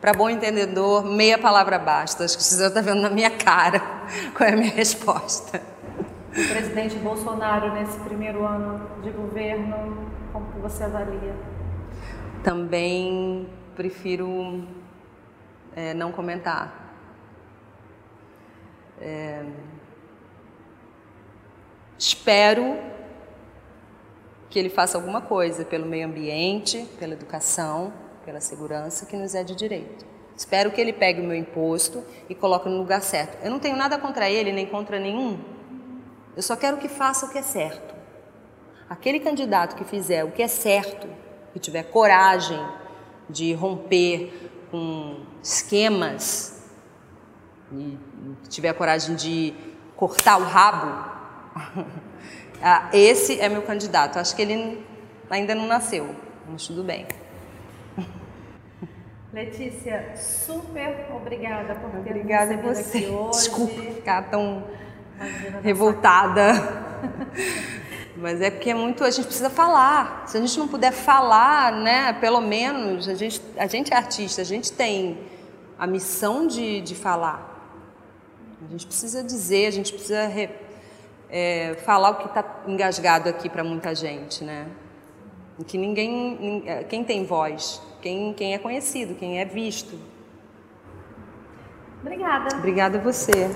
[0.00, 2.24] para bom entendedor, meia palavra basta.
[2.24, 3.80] Acho que você já está vendo na minha cara
[4.36, 5.62] qual é a minha resposta.
[6.36, 11.34] O presidente Bolsonaro, nesse primeiro ano de governo, como que você avalia?
[12.44, 14.62] Também prefiro
[15.74, 16.92] é, não comentar.
[19.00, 19.46] É,
[21.98, 22.80] espero
[24.50, 27.94] que ele faça alguma coisa pelo meio ambiente, pela educação,
[28.26, 30.04] pela segurança que nos é de direito.
[30.36, 33.42] Espero que ele pegue o meu imposto e coloque no lugar certo.
[33.42, 35.55] Eu não tenho nada contra ele, nem contra nenhum.
[36.36, 37.94] Eu só quero que faça o que é certo.
[38.88, 41.08] Aquele candidato que fizer o que é certo,
[41.52, 42.64] que tiver coragem
[43.28, 46.62] de romper com esquemas
[47.72, 47.98] e
[48.48, 49.54] tiver coragem de
[49.96, 51.16] cortar o rabo,
[52.62, 54.18] Ah, esse é meu candidato.
[54.18, 54.84] Acho que ele
[55.28, 56.14] ainda não nasceu,
[56.48, 57.06] mas tudo bem.
[59.32, 62.98] Letícia, super obrigada por ter obrigada a você.
[62.98, 63.30] aqui hoje.
[63.38, 64.64] Desculpa ficar tão
[65.62, 66.52] revoltada.
[68.16, 70.26] Mas é porque é muito, a gente precisa falar.
[70.26, 74.40] Se a gente não puder falar, né, pelo menos, a gente, a gente é artista,
[74.40, 75.18] a gente tem
[75.78, 77.54] a missão de, de falar.
[78.66, 80.48] A gente precisa dizer, a gente precisa re,
[81.28, 84.66] é, falar o que está engasgado aqui para muita gente, né?
[85.66, 89.98] Que ninguém, é, quem tem voz, quem, quem é conhecido, quem é visto.
[92.00, 92.56] Obrigada.
[92.56, 93.50] Obrigada a você.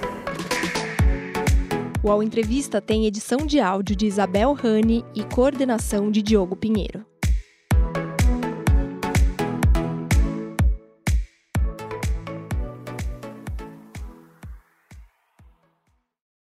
[2.03, 7.10] O Ao Entrevista tem edição de áudio de Isabel Rani e coordenação de Diogo Pinheiro.